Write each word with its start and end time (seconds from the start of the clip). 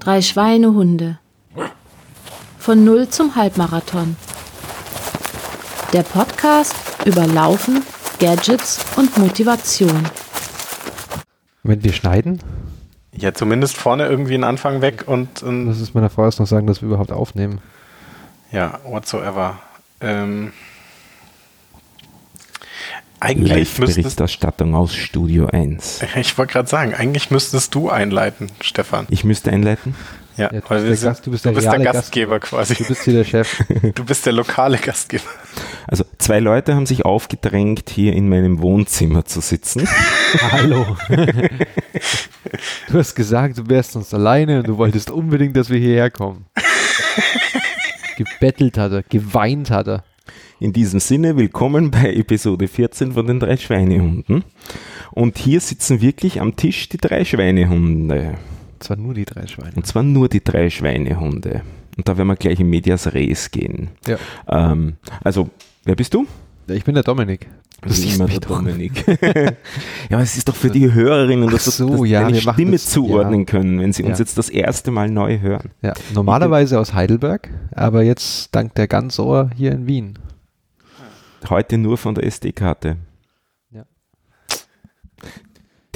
Drei 0.00 0.20
Schweinehunde. 0.22 1.18
Von 2.58 2.84
Null 2.84 3.08
zum 3.08 3.34
Halbmarathon. 3.34 4.16
Der 5.92 6.02
Podcast 6.02 6.74
über 7.04 7.26
Laufen, 7.26 7.82
Gadgets 8.18 8.80
und 8.96 9.16
Motivation. 9.18 10.08
Wenn 11.62 11.82
wir 11.84 11.92
schneiden, 11.92 12.40
Ja, 13.14 13.34
zumindest 13.34 13.76
vorne 13.76 14.06
irgendwie 14.08 14.34
einen 14.34 14.44
Anfang 14.44 14.80
weg 14.80 15.04
und, 15.06 15.42
und 15.42 15.66
das 15.66 15.80
ist 15.80 15.94
meiner 15.94 16.10
Frau 16.10 16.24
erst 16.24 16.40
noch 16.40 16.46
sagen, 16.46 16.66
dass 16.66 16.80
wir 16.82 16.88
überhaupt 16.88 17.12
aufnehmen. 17.12 17.60
ja, 18.50 18.78
whatsoever. 18.84 19.58
Ähm, 20.00 20.52
eigentlich 23.22 23.78
müsstest 23.78 23.78
Live-Berichterstattung 23.98 24.74
aus 24.74 24.94
Studio 24.94 25.46
1. 25.46 26.00
ich 26.16 26.36
wollte 26.38 26.52
gerade 26.54 26.68
sagen, 26.68 26.94
eigentlich 26.94 27.30
müsstest 27.30 27.74
du 27.74 27.88
einleiten, 27.90 28.50
Stefan. 28.60 29.06
Ich 29.10 29.24
müsste 29.24 29.50
einleiten. 29.50 29.94
Ja, 30.36 30.50
Ja, 30.50 30.60
du 30.60 30.70
weil 30.70 30.82
bist 30.82 30.84
wir 30.84 30.88
der 30.88 30.96
sind, 30.96 31.08
Gast- 31.10 31.26
du 31.26 31.30
bist 31.30 31.44
der 31.44 31.52
der 31.52 31.62
reale 31.62 31.84
Gastgeber 31.84 32.40
quasi. 32.40 32.74
Du 32.74 32.84
bist 32.84 33.02
hier 33.04 33.12
der 33.14 33.24
Chef. 33.24 33.62
Du 33.94 34.04
bist 34.04 34.24
der 34.24 34.32
lokale 34.32 34.78
Gastgeber. 34.78 35.24
Also 35.86 36.04
zwei 36.18 36.40
Leute 36.40 36.74
haben 36.74 36.86
sich 36.86 37.04
aufgedrängt, 37.04 37.90
hier 37.90 38.14
in 38.14 38.28
meinem 38.30 38.62
Wohnzimmer 38.62 39.24
zu 39.26 39.40
sitzen. 39.40 39.86
Hallo. 40.52 40.96
du 42.88 42.98
hast 42.98 43.14
gesagt, 43.14 43.58
du 43.58 43.68
wärst 43.68 43.92
sonst 43.92 44.14
alleine 44.14 44.60
und 44.60 44.68
du 44.68 44.78
wolltest 44.78 45.10
unbedingt, 45.10 45.54
dass 45.56 45.68
wir 45.68 45.78
hierher 45.78 46.10
kommen. 46.10 46.46
Gebettelt 48.16 48.78
hat 48.78 48.92
er, 48.92 49.02
geweint 49.02 49.70
hat 49.70 49.86
er. 49.88 50.04
In 50.60 50.72
diesem 50.72 51.00
Sinne, 51.00 51.36
willkommen 51.36 51.90
bei 51.90 52.14
Episode 52.14 52.68
14 52.68 53.12
von 53.12 53.26
den 53.26 53.40
drei 53.40 53.56
Schweinehunden. 53.56 54.44
Und 55.10 55.38
hier 55.38 55.60
sitzen 55.60 56.00
wirklich 56.00 56.40
am 56.40 56.56
Tisch 56.56 56.88
die 56.88 56.98
drei 56.98 57.24
Schweinehunde. 57.24 58.34
Zwar 58.78 58.96
nur 58.96 59.14
die 59.14 59.24
drei 59.24 59.46
Schweine. 59.46 59.72
Und 59.76 59.86
zwar 59.86 60.02
nur 60.02 60.28
die 60.28 60.42
drei 60.42 60.70
Schweinehunde. 60.70 61.62
Und 61.96 62.08
da 62.08 62.16
werden 62.16 62.28
wir 62.28 62.36
gleich 62.36 62.60
in 62.60 62.70
Medias 62.70 63.12
Res 63.12 63.50
gehen. 63.50 63.90
Ja. 64.06 64.18
Ähm, 64.48 64.94
also, 65.22 65.50
wer 65.84 65.96
bist 65.96 66.14
du? 66.14 66.26
Ja, 66.68 66.74
Ich 66.74 66.84
bin 66.84 66.94
der 66.94 67.04
Dominik. 67.04 67.48
Ist 67.84 67.96
siehst 67.96 68.14
immer 68.16 68.24
mich 68.24 68.38
der 68.38 68.48
doch. 68.48 68.56
Dominik. 68.56 69.04
ja, 69.22 69.52
aber 70.12 70.22
es 70.22 70.36
ist 70.36 70.48
doch 70.48 70.54
für 70.54 70.70
die 70.70 70.92
Hörerinnen, 70.92 71.50
dass, 71.50 71.66
Ach 71.68 71.72
so, 71.72 71.90
dass 72.02 72.08
ja, 72.08 72.26
eine 72.26 72.40
Stimme 72.40 72.72
das- 72.72 72.86
zuordnen 72.90 73.40
ja. 73.40 73.46
können, 73.46 73.80
wenn 73.80 73.92
sie 73.92 74.04
uns 74.04 74.18
Ja. 74.18 74.24
jetzt 74.24 74.38
das 74.38 74.48
erste 74.48 74.90
Mal 74.92 75.10
neu 75.10 75.40
hören. 75.40 75.70
Ja, 75.82 75.92
normalerweise 76.14 76.78
aus 76.78 76.94
Heidelberg, 76.94 77.50
aber 77.74 78.02
jetzt 78.02 78.54
dank 78.54 78.74
der 78.76 78.86
Ganzohr 78.86 79.50
hier 79.56 79.72
in 79.72 79.86
Wien. 79.86 80.18
Heute 81.50 81.76
nur 81.76 81.98
von 81.98 82.14
der 82.14 82.24
SD-Karte. 82.24 82.98
Ja. 83.72 83.82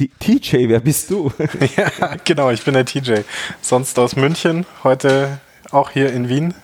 Die- 0.00 0.08
TJ, 0.08 0.68
wer 0.68 0.80
bist 0.80 1.10
du? 1.10 1.30
ja, 1.76 2.16
genau, 2.24 2.50
ich 2.50 2.64
bin 2.64 2.74
der 2.74 2.84
TJ. 2.84 3.20
Sonst 3.62 3.98
aus 3.98 4.16
München, 4.16 4.66
heute 4.82 5.38
auch 5.70 5.90
hier 5.90 6.12
in 6.12 6.28
Wien 6.28 6.54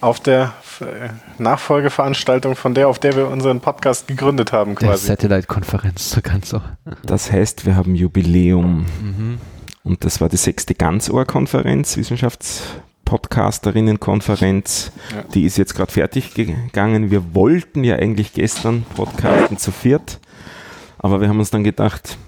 auf 0.00 0.20
der 0.20 0.54
äh, 0.80 1.10
Nachfolgeveranstaltung 1.38 2.56
von 2.56 2.74
der, 2.74 2.88
auf 2.88 2.98
der 2.98 3.16
wir 3.16 3.28
unseren 3.28 3.60
Podcast 3.60 4.08
gegründet 4.08 4.52
haben 4.52 4.74
Der 4.76 4.88
quasi. 4.88 5.06
Satellite-Konferenz 5.06 6.10
zur 6.10 6.22
Ganzohr. 6.22 6.62
Das 7.02 7.30
heißt, 7.30 7.66
wir 7.66 7.76
haben 7.76 7.94
Jubiläum. 7.94 8.86
Mhm. 9.02 9.38
Und 9.82 10.04
das 10.04 10.20
war 10.20 10.28
die 10.28 10.36
sechste 10.36 10.74
Ganzohr-Konferenz, 10.74 11.96
Wissenschaftspodcasterinnen-Konferenz. 11.96 14.92
Ja. 15.14 15.22
Die 15.34 15.44
ist 15.44 15.56
jetzt 15.56 15.74
gerade 15.74 15.90
fertig 15.90 16.34
gegangen. 16.34 17.10
Wir 17.10 17.34
wollten 17.34 17.82
ja 17.84 17.96
eigentlich 17.96 18.34
gestern 18.34 18.84
podcasten 18.94 19.58
zu 19.58 19.72
viert, 19.72 20.20
aber 20.98 21.20
wir 21.20 21.28
haben 21.28 21.38
uns 21.38 21.50
dann 21.50 21.64
gedacht, 21.64 22.18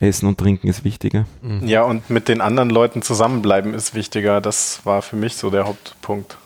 Essen 0.00 0.26
und 0.26 0.38
Trinken 0.38 0.68
ist 0.68 0.84
wichtiger. 0.84 1.26
Ja, 1.62 1.84
und 1.84 2.10
mit 2.10 2.28
den 2.28 2.40
anderen 2.40 2.70
Leuten 2.70 3.02
zusammenbleiben 3.02 3.72
ist 3.72 3.94
wichtiger. 3.94 4.40
Das 4.40 4.84
war 4.84 5.00
für 5.00 5.16
mich 5.16 5.36
so 5.36 5.50
der 5.50 5.66
Hauptpunkt. 5.66 6.36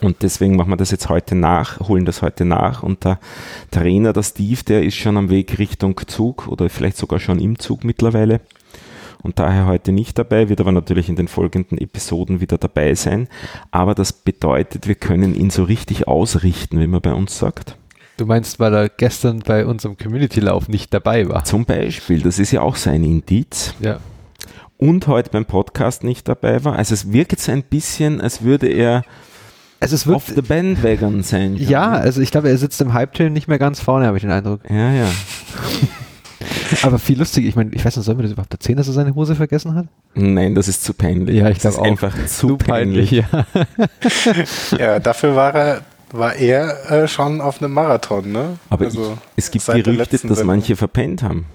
Und 0.00 0.22
deswegen 0.22 0.56
machen 0.56 0.70
wir 0.70 0.76
das 0.76 0.90
jetzt 0.90 1.08
heute 1.08 1.34
nach, 1.34 1.80
holen 1.80 2.04
das 2.04 2.22
heute 2.22 2.44
nach. 2.44 2.82
Und 2.82 3.04
der 3.04 3.18
Trainer, 3.70 4.12
der 4.12 4.22
Steve, 4.22 4.62
der 4.64 4.82
ist 4.82 4.96
schon 4.96 5.16
am 5.16 5.30
Weg 5.30 5.58
Richtung 5.58 6.00
Zug 6.06 6.48
oder 6.48 6.68
vielleicht 6.70 6.96
sogar 6.96 7.20
schon 7.20 7.38
im 7.38 7.58
Zug 7.58 7.84
mittlerweile. 7.84 8.40
Und 9.22 9.38
daher 9.38 9.66
heute 9.66 9.90
nicht 9.90 10.18
dabei, 10.18 10.50
wird 10.50 10.60
aber 10.60 10.72
natürlich 10.72 11.08
in 11.08 11.16
den 11.16 11.28
folgenden 11.28 11.78
Episoden 11.78 12.42
wieder 12.42 12.58
dabei 12.58 12.94
sein. 12.94 13.28
Aber 13.70 13.94
das 13.94 14.12
bedeutet, 14.12 14.86
wir 14.86 14.96
können 14.96 15.34
ihn 15.34 15.48
so 15.48 15.64
richtig 15.64 16.06
ausrichten, 16.06 16.78
wie 16.78 16.86
man 16.86 17.00
bei 17.00 17.14
uns 17.14 17.38
sagt. 17.38 17.78
Du 18.18 18.26
meinst, 18.26 18.60
weil 18.60 18.74
er 18.74 18.88
gestern 18.90 19.40
bei 19.40 19.64
unserem 19.64 19.96
Community-Lauf 19.96 20.68
nicht 20.68 20.92
dabei 20.92 21.28
war? 21.28 21.44
Zum 21.44 21.64
Beispiel, 21.64 22.20
das 22.20 22.38
ist 22.38 22.52
ja 22.52 22.60
auch 22.60 22.76
sein 22.76 23.02
Indiz. 23.02 23.74
Ja. 23.80 23.98
Und 24.76 25.06
heute 25.06 25.30
beim 25.30 25.46
Podcast 25.46 26.04
nicht 26.04 26.28
dabei 26.28 26.62
war. 26.62 26.76
Also 26.76 26.92
es 26.92 27.10
wirkt 27.10 27.40
so 27.40 27.50
ein 27.50 27.62
bisschen, 27.62 28.20
als 28.20 28.42
würde 28.42 28.68
er 28.68 29.04
Also 29.84 29.94
es 29.96 30.08
auf 30.08 30.26
the 30.34 30.42
bandwagon 30.42 31.22
sein. 31.22 31.56
schon, 31.56 31.68
ja, 31.68 31.90
ne? 31.92 31.98
also 32.00 32.20
ich 32.20 32.30
glaube, 32.30 32.48
er 32.48 32.58
sitzt 32.58 32.80
im 32.80 32.92
Hype-Train 32.92 33.32
nicht 33.32 33.48
mehr 33.48 33.58
ganz 33.58 33.80
vorne, 33.80 34.06
habe 34.06 34.16
ich 34.16 34.22
den 34.22 34.30
Eindruck. 34.32 34.60
Ja, 34.68 34.92
ja. 34.92 35.06
Aber 36.82 36.98
viel 36.98 37.18
lustig, 37.18 37.46
ich 37.46 37.56
meine, 37.56 37.70
ich 37.72 37.84
weiß 37.84 37.96
nicht, 37.96 38.04
sollen 38.04 38.18
wir 38.18 38.22
das 38.24 38.32
überhaupt 38.32 38.52
erzählen, 38.52 38.76
dass 38.76 38.86
er 38.88 38.92
seine 38.94 39.14
Hose 39.14 39.34
vergessen 39.34 39.74
hat? 39.74 39.86
Nein, 40.14 40.54
das 40.54 40.68
ist 40.68 40.82
zu 40.84 40.92
peinlich. 40.92 41.36
Ja, 41.36 41.48
ich 41.48 41.58
das 41.58 41.74
ist 41.74 41.82
glaub 41.82 41.86
auch. 41.86 41.90
einfach 41.90 42.26
zu, 42.26 42.56
peinlich. 42.56 43.10
ja. 43.12 43.24
Ja, 44.78 44.98
dafür 44.98 45.36
war 45.36 45.54
er, 45.54 45.80
war 46.12 46.34
er 46.34 46.90
äh, 46.90 47.08
schon 47.08 47.40
auf 47.40 47.62
einem 47.62 47.72
Marathon, 47.72 48.30
ne? 48.32 48.58
Aber 48.70 48.84
Also, 48.86 49.16
ich, 49.36 49.44
es 49.44 49.50
gibt 49.50 49.66
Gerüchte, 49.66 50.10
dass 50.10 50.20
Sendung. 50.20 50.46
manche 50.46 50.76
verpennt 50.76 51.22
haben. 51.22 51.46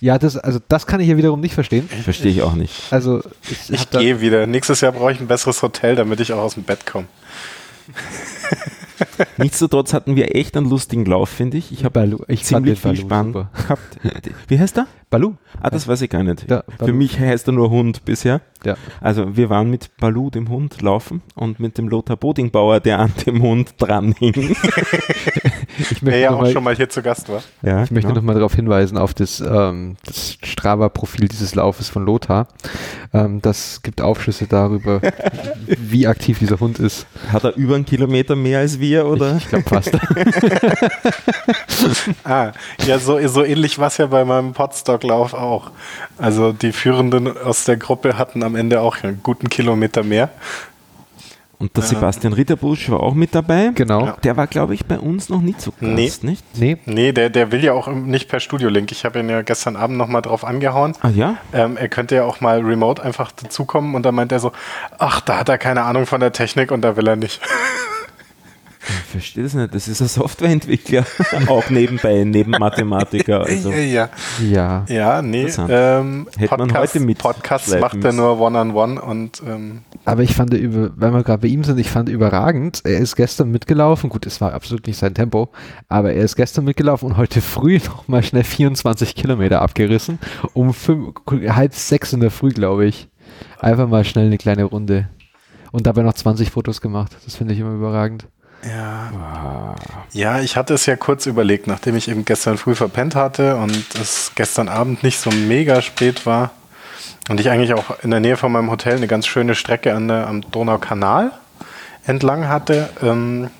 Ja, 0.00 0.18
das, 0.18 0.36
also 0.36 0.58
das 0.68 0.86
kann 0.86 1.00
ich 1.00 1.08
ja 1.08 1.16
wiederum 1.16 1.40
nicht 1.40 1.54
verstehen. 1.54 1.88
Verstehe 2.04 2.30
ich 2.32 2.42
auch 2.42 2.54
nicht. 2.54 2.72
Also 2.92 3.22
ich, 3.50 3.70
Ich 3.72 3.90
gehe 3.90 4.20
wieder. 4.20 4.46
Nächstes 4.46 4.80
Jahr 4.80 4.92
brauche 4.92 5.12
ich 5.12 5.20
ein 5.20 5.26
besseres 5.26 5.62
Hotel, 5.62 5.96
damit 5.96 6.20
ich 6.20 6.32
auch 6.32 6.38
aus 6.42 6.54
dem 6.54 6.62
Bett 6.64 6.86
komme. 6.86 7.06
Nichtsdestotrotz 9.36 9.92
hatten 9.92 10.16
wir 10.16 10.34
echt 10.34 10.56
einen 10.56 10.68
lustigen 10.68 11.04
Lauf, 11.04 11.28
finde 11.28 11.58
ich. 11.58 11.72
Ich 11.72 11.84
habe 11.84 12.00
ziemlich 12.42 12.80
den 12.80 12.96
viel 12.96 13.04
Spaß 13.04 13.26
gehabt. 13.32 13.98
Wie 14.48 14.58
heißt 14.58 14.78
er? 14.78 14.86
Balu? 15.08 15.34
Ah, 15.60 15.70
das 15.70 15.86
weiß 15.86 16.02
ich 16.02 16.10
gar 16.10 16.24
nicht. 16.24 16.50
Ja, 16.50 16.64
Für 16.78 16.92
mich 16.92 17.18
heißt 17.18 17.46
er 17.48 17.52
nur 17.52 17.70
Hund 17.70 18.04
bisher. 18.04 18.40
Ja. 18.64 18.76
Also 19.00 19.36
wir 19.36 19.48
waren 19.50 19.70
mit 19.70 19.96
Balu, 19.98 20.30
dem 20.30 20.48
Hund, 20.48 20.82
laufen 20.82 21.22
und 21.36 21.60
mit 21.60 21.78
dem 21.78 21.88
Lothar 21.88 22.16
Bodingbauer, 22.16 22.80
der 22.80 22.98
an 22.98 23.12
dem 23.24 23.40
Hund 23.42 23.74
dranhing. 23.78 24.56
Ich 25.78 26.00
Der 26.00 26.04
möchte 26.04 26.20
ja 26.20 26.30
noch 26.30 26.38
auch 26.38 26.42
mal, 26.42 26.52
schon 26.52 26.64
mal 26.64 26.74
hier 26.74 26.88
zu 26.88 27.02
Gast 27.02 27.28
war. 27.28 27.42
ja, 27.60 27.84
ich 27.84 27.90
möchte 27.90 28.08
genau. 28.08 28.20
noch 28.20 28.22
mal 28.22 28.32
darauf 28.32 28.54
hinweisen, 28.54 28.96
auf 28.96 29.12
das, 29.12 29.40
ähm, 29.40 29.96
das 30.06 30.38
Strava-Profil 30.42 31.28
dieses 31.28 31.54
Laufes 31.54 31.90
von 31.90 32.06
Lothar. 32.06 32.48
Ähm, 33.12 33.42
das 33.42 33.82
gibt 33.82 34.00
Aufschlüsse 34.00 34.46
darüber, 34.46 35.02
wie 35.66 36.06
aktiv 36.06 36.38
dieser 36.38 36.58
Hund 36.60 36.78
ist. 36.78 37.06
Hat 37.30 37.44
er 37.44 37.54
über 37.56 37.74
einen 37.74 37.84
Kilometer 37.84 38.36
mehr 38.36 38.60
als 38.60 38.80
wir, 38.80 39.06
oder? 39.06 39.36
Ich 39.36 39.48
glaube 39.48 39.68
fast. 39.68 39.92
Ah, 42.24 42.52
ja, 42.86 42.98
so, 42.98 43.24
so 43.28 43.44
ähnlich 43.44 43.78
war 43.78 43.88
es 43.88 43.98
ja 43.98 44.06
bei 44.06 44.24
meinem 44.24 44.54
Podstock-Lauf 44.98 45.34
auch. 45.34 45.70
Also 46.18 46.52
die 46.52 46.72
Führenden 46.72 47.36
aus 47.36 47.64
der 47.64 47.76
Gruppe 47.76 48.18
hatten 48.18 48.42
am 48.42 48.56
Ende 48.56 48.80
auch 48.80 49.02
einen 49.02 49.20
guten 49.22 49.48
Kilometer 49.48 50.02
mehr. 50.02 50.30
Und 51.58 51.74
der 51.74 51.84
Sebastian 51.84 52.34
Ritterbusch 52.34 52.90
war 52.90 53.00
auch 53.00 53.14
mit 53.14 53.34
dabei. 53.34 53.70
genau. 53.74 54.04
Ja. 54.04 54.16
Der 54.22 54.36
war, 54.36 54.46
glaube 54.46 54.74
ich, 54.74 54.84
bei 54.84 54.98
uns 54.98 55.30
noch 55.30 55.40
nicht 55.40 55.58
so 55.62 55.70
Gast, 55.80 56.22
Nee. 56.22 56.30
nicht? 56.30 56.44
Nee, 56.58 56.76
Nee, 56.84 57.12
der, 57.12 57.30
der 57.30 57.50
will 57.50 57.64
ja 57.64 57.72
auch 57.72 57.88
nicht 57.88 58.28
per 58.28 58.40
Studio-Link. 58.40 58.92
Ich 58.92 59.06
habe 59.06 59.20
ihn 59.20 59.30
ja 59.30 59.40
gestern 59.40 59.74
Abend 59.74 59.96
nochmal 59.96 60.20
drauf 60.20 60.44
angehauen. 60.44 60.92
Ah 61.00 61.08
ja? 61.08 61.36
Ähm, 61.54 61.78
er 61.78 61.88
könnte 61.88 62.14
ja 62.14 62.24
auch 62.24 62.42
mal 62.42 62.60
remote 62.60 63.02
einfach 63.02 63.32
dazukommen 63.32 63.94
und 63.94 64.02
dann 64.04 64.14
meint 64.14 64.32
er 64.32 64.38
so, 64.40 64.52
ach, 64.98 65.22
da 65.22 65.38
hat 65.38 65.48
er 65.48 65.56
keine 65.56 65.84
Ahnung 65.84 66.04
von 66.04 66.20
der 66.20 66.32
Technik 66.32 66.70
und 66.70 66.82
da 66.82 66.94
will 66.98 67.08
er 67.08 67.16
nicht. 67.16 67.40
Ich 68.88 69.10
verstehe 69.10 69.44
das 69.44 69.54
nicht. 69.54 69.74
Das 69.74 69.88
ist 69.88 70.00
ein 70.00 70.08
Softwareentwickler. 70.08 71.04
auch 71.48 71.70
nebenbei, 71.70 72.24
neben 72.24 72.52
Mathematiker. 72.52 73.46
Also. 73.56 73.70
ja. 73.70 74.08
ja. 74.42 74.84
Ja, 74.88 75.22
nee. 75.22 75.42
Interessant. 75.42 75.70
Ähm, 75.72 76.28
Hätte 76.36 76.56
man 76.56 76.72
heute 76.76 77.00
mit 77.00 77.18
Podcasts 77.18 77.76
macht 77.78 78.02
er 78.04 78.12
nur 78.12 78.40
One-on-One 78.40 79.00
und 79.00 79.42
ähm, 79.46 79.82
Aber 80.04 80.22
ich 80.22 80.34
fand, 80.34 80.52
wenn 80.52 80.96
wir 80.98 81.22
gerade 81.22 81.42
bei 81.42 81.48
ihm 81.48 81.64
sind, 81.64 81.78
ich 81.78 81.90
fand 81.90 82.08
überragend. 82.08 82.80
Er 82.84 82.98
ist 82.98 83.16
gestern 83.16 83.50
mitgelaufen. 83.50 84.10
Gut, 84.10 84.26
es 84.26 84.40
war 84.40 84.52
absolut 84.52 84.86
nicht 84.86 84.98
sein 84.98 85.14
Tempo, 85.14 85.50
aber 85.88 86.12
er 86.12 86.24
ist 86.24 86.36
gestern 86.36 86.64
mitgelaufen 86.64 87.08
und 87.08 87.16
heute 87.16 87.40
früh 87.40 87.78
noch 87.86 88.08
mal 88.08 88.22
schnell 88.22 88.44
24 88.44 89.14
Kilometer 89.14 89.62
abgerissen. 89.62 90.18
Um 90.54 90.74
fünf, 90.74 91.14
halb 91.48 91.74
sechs 91.74 92.12
in 92.12 92.20
der 92.20 92.30
Früh, 92.30 92.50
glaube 92.50 92.86
ich. 92.86 93.08
Einfach 93.58 93.88
mal 93.88 94.04
schnell 94.04 94.26
eine 94.26 94.38
kleine 94.38 94.64
Runde. 94.64 95.08
Und 95.72 95.86
dabei 95.86 96.02
noch 96.02 96.14
20 96.14 96.50
Fotos 96.50 96.80
gemacht. 96.80 97.16
Das 97.24 97.36
finde 97.36 97.54
ich 97.54 97.60
immer 97.60 97.74
überragend. 97.74 98.26
Ja. 98.68 99.74
Ja, 100.12 100.40
ich 100.40 100.56
hatte 100.56 100.74
es 100.74 100.86
ja 100.86 100.96
kurz 100.96 101.26
überlegt, 101.26 101.66
nachdem 101.66 101.96
ich 101.96 102.08
eben 102.08 102.24
gestern 102.24 102.56
früh 102.56 102.74
verpennt 102.74 103.14
hatte 103.14 103.56
und 103.56 103.94
es 103.94 104.32
gestern 104.34 104.68
Abend 104.68 105.02
nicht 105.02 105.18
so 105.18 105.30
mega 105.30 105.82
spät 105.82 106.26
war 106.26 106.50
und 107.28 107.40
ich 107.40 107.50
eigentlich 107.50 107.74
auch 107.74 108.02
in 108.02 108.10
der 108.10 108.20
Nähe 108.20 108.36
von 108.36 108.50
meinem 108.50 108.70
Hotel 108.70 108.96
eine 108.96 109.06
ganz 109.06 109.26
schöne 109.26 109.54
Strecke 109.54 109.94
an 109.94 110.08
der, 110.08 110.26
am 110.26 110.42
Donaukanal 110.50 111.32
entlang 112.06 112.48
hatte. 112.48 112.88
Ähm, 113.02 113.50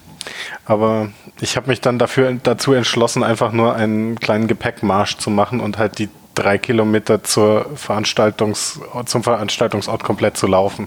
aber 0.64 1.10
ich 1.40 1.56
habe 1.56 1.68
mich 1.68 1.80
dann 1.80 1.98
dafür 1.98 2.32
dazu 2.42 2.72
entschlossen, 2.72 3.22
einfach 3.22 3.52
nur 3.52 3.74
einen 3.74 4.18
kleinen 4.18 4.48
Gepäckmarsch 4.48 5.18
zu 5.18 5.30
machen 5.30 5.60
und 5.60 5.78
halt 5.78 5.98
die 5.98 6.08
drei 6.34 6.58
Kilometer 6.58 7.24
zur 7.24 7.66
Veranstaltungs, 7.76 8.80
zum 9.06 9.22
Veranstaltungsort 9.22 10.04
komplett 10.04 10.36
zu 10.36 10.46
laufen. 10.46 10.86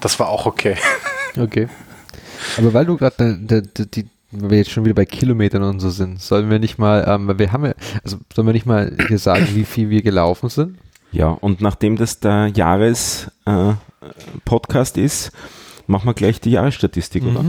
Das 0.00 0.18
war 0.18 0.28
auch 0.28 0.46
okay. 0.46 0.76
Okay. 1.38 1.68
Aber 2.58 2.74
weil 2.74 2.86
du 2.86 2.96
gerade 2.96 3.62
die, 3.94 4.06
weil 4.30 4.50
wir 4.50 4.58
jetzt 4.58 4.70
schon 4.70 4.84
wieder 4.84 4.94
bei 4.94 5.04
Kilometern 5.04 5.62
und 5.62 5.80
so 5.80 5.90
sind, 5.90 6.20
sollen 6.20 6.50
wir 6.50 6.58
nicht 6.58 6.78
mal, 6.78 7.04
ähm, 7.06 7.38
wir 7.38 7.52
haben 7.52 7.64
ja, 7.64 7.74
also 8.02 8.16
sollen 8.34 8.48
wir 8.48 8.52
nicht 8.52 8.66
mal 8.66 8.96
hier 9.08 9.18
sagen, 9.18 9.46
wie 9.54 9.64
viel 9.64 9.88
wir 9.90 10.02
gelaufen 10.02 10.48
sind? 10.48 10.78
Ja, 11.12 11.28
und 11.28 11.60
nachdem 11.60 11.96
das 11.96 12.18
der 12.20 12.48
Jahres-Podcast 12.48 14.98
äh, 14.98 15.04
ist, 15.04 15.30
machen 15.86 16.06
wir 16.06 16.14
gleich 16.14 16.40
die 16.40 16.50
Jahresstatistik, 16.50 17.22
mhm. 17.22 17.36
oder? 17.36 17.44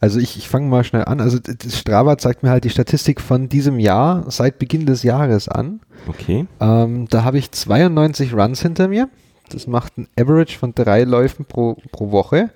Also 0.00 0.18
ich, 0.20 0.36
ich 0.36 0.50
fange 0.50 0.68
mal 0.68 0.84
schnell 0.84 1.06
an. 1.06 1.20
Also 1.20 1.38
Strava 1.66 2.18
zeigt 2.18 2.42
mir 2.42 2.50
halt 2.50 2.64
die 2.64 2.70
Statistik 2.70 3.22
von 3.22 3.48
diesem 3.48 3.78
Jahr 3.78 4.30
seit 4.30 4.58
Beginn 4.58 4.84
des 4.84 5.02
Jahres 5.02 5.48
an. 5.48 5.80
Okay. 6.06 6.46
Ähm, 6.60 7.08
da 7.08 7.24
habe 7.24 7.38
ich 7.38 7.50
92 7.50 8.34
Runs 8.34 8.60
hinter 8.60 8.88
mir. 8.88 9.08
Das 9.48 9.66
macht 9.66 9.96
ein 9.96 10.08
Average 10.18 10.58
von 10.58 10.74
drei 10.74 11.04
Läufen 11.04 11.46
pro, 11.46 11.78
pro 11.90 12.10
Woche. 12.10 12.50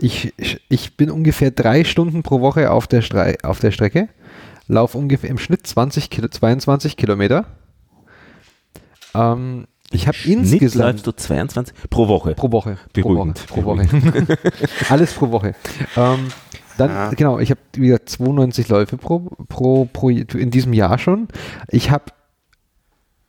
Ich, 0.00 0.32
ich 0.68 0.96
bin 0.96 1.10
ungefähr 1.10 1.50
drei 1.50 1.84
Stunden 1.84 2.22
pro 2.22 2.40
Woche 2.40 2.70
auf 2.70 2.86
der, 2.86 3.02
Stre 3.02 3.36
auf 3.42 3.60
der 3.60 3.70
Strecke, 3.70 4.08
laufe 4.66 4.96
ungefähr 4.96 5.30
im 5.30 5.38
Schnitt 5.38 5.66
20 5.66 6.10
Kilo, 6.10 6.28
22 6.28 6.96
Kilometer. 6.96 7.46
Ähm, 9.14 9.66
ich 9.90 10.06
habe 10.06 10.16
insgesamt. 10.24 10.92
läufst 10.92 11.06
du 11.06 11.12
22 11.12 11.74
pro 11.90 12.08
Woche. 12.08 12.34
Pro 12.34 12.52
Woche. 12.52 12.78
Beruhigend. 12.92 13.46
Pro 13.48 13.64
Woche. 13.64 13.86
Pro 13.86 13.96
Woche. 14.04 14.38
Alles 14.88 15.12
pro 15.12 15.30
Woche. 15.30 15.54
Ähm, 15.96 16.28
dann, 16.78 16.90
ja. 16.90 17.10
genau, 17.10 17.38
ich 17.38 17.50
habe 17.50 17.60
wieder 17.74 18.06
92 18.06 18.68
Läufe 18.68 18.96
pro, 18.96 19.30
pro, 19.48 19.84
pro, 19.84 20.08
in 20.08 20.50
diesem 20.50 20.72
Jahr 20.72 20.98
schon. 20.98 21.28
Ich 21.68 21.90
habe 21.90 22.06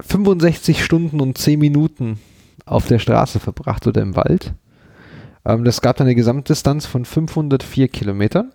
65 0.01 0.83
Stunden 0.83 1.19
und 1.19 1.37
10 1.37 1.59
Minuten 1.59 2.19
auf 2.65 2.87
der 2.87 2.99
Straße 2.99 3.39
verbracht 3.39 3.85
oder 3.87 4.01
im 4.01 4.15
Wald. 4.15 4.53
Ähm, 5.45 5.63
das 5.63 5.81
gab 5.81 5.99
eine 6.01 6.15
Gesamtdistanz 6.15 6.85
von 6.85 7.05
504 7.05 7.87
Kilometern. 7.87 8.51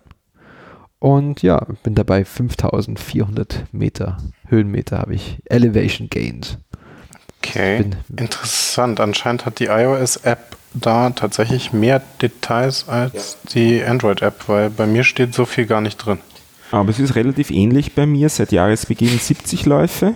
Und 0.99 1.43
ja, 1.43 1.63
bin 1.83 1.93
dabei 1.93 2.25
5400 2.25 3.65
Meter, 3.71 4.17
Höhenmeter 4.47 4.97
habe 4.97 5.13
ich 5.13 5.37
Elevation 5.45 6.09
gained. 6.09 6.57
Okay, 7.37 7.83
bin, 7.83 7.95
interessant. 8.17 8.99
Anscheinend 8.99 9.45
hat 9.45 9.59
die 9.59 9.65
iOS-App 9.65 10.57
da 10.73 11.11
tatsächlich 11.11 11.71
mehr 11.71 12.01
Details 12.21 12.87
als 12.89 13.37
ja. 13.43 13.49
die 13.53 13.83
Android-App, 13.83 14.47
weil 14.47 14.69
bei 14.69 14.87
mir 14.87 15.03
steht 15.03 15.33
so 15.33 15.45
viel 15.45 15.65
gar 15.65 15.81
nicht 15.81 15.97
drin. 15.97 16.19
Aber 16.71 16.89
es 16.89 16.99
ist 16.99 17.15
relativ 17.15 17.51
ähnlich 17.51 17.93
bei 17.93 18.05
mir. 18.05 18.29
Seit 18.29 18.51
Jahresbeginn 18.51 19.19
70 19.19 19.65
Läufe, 19.65 20.15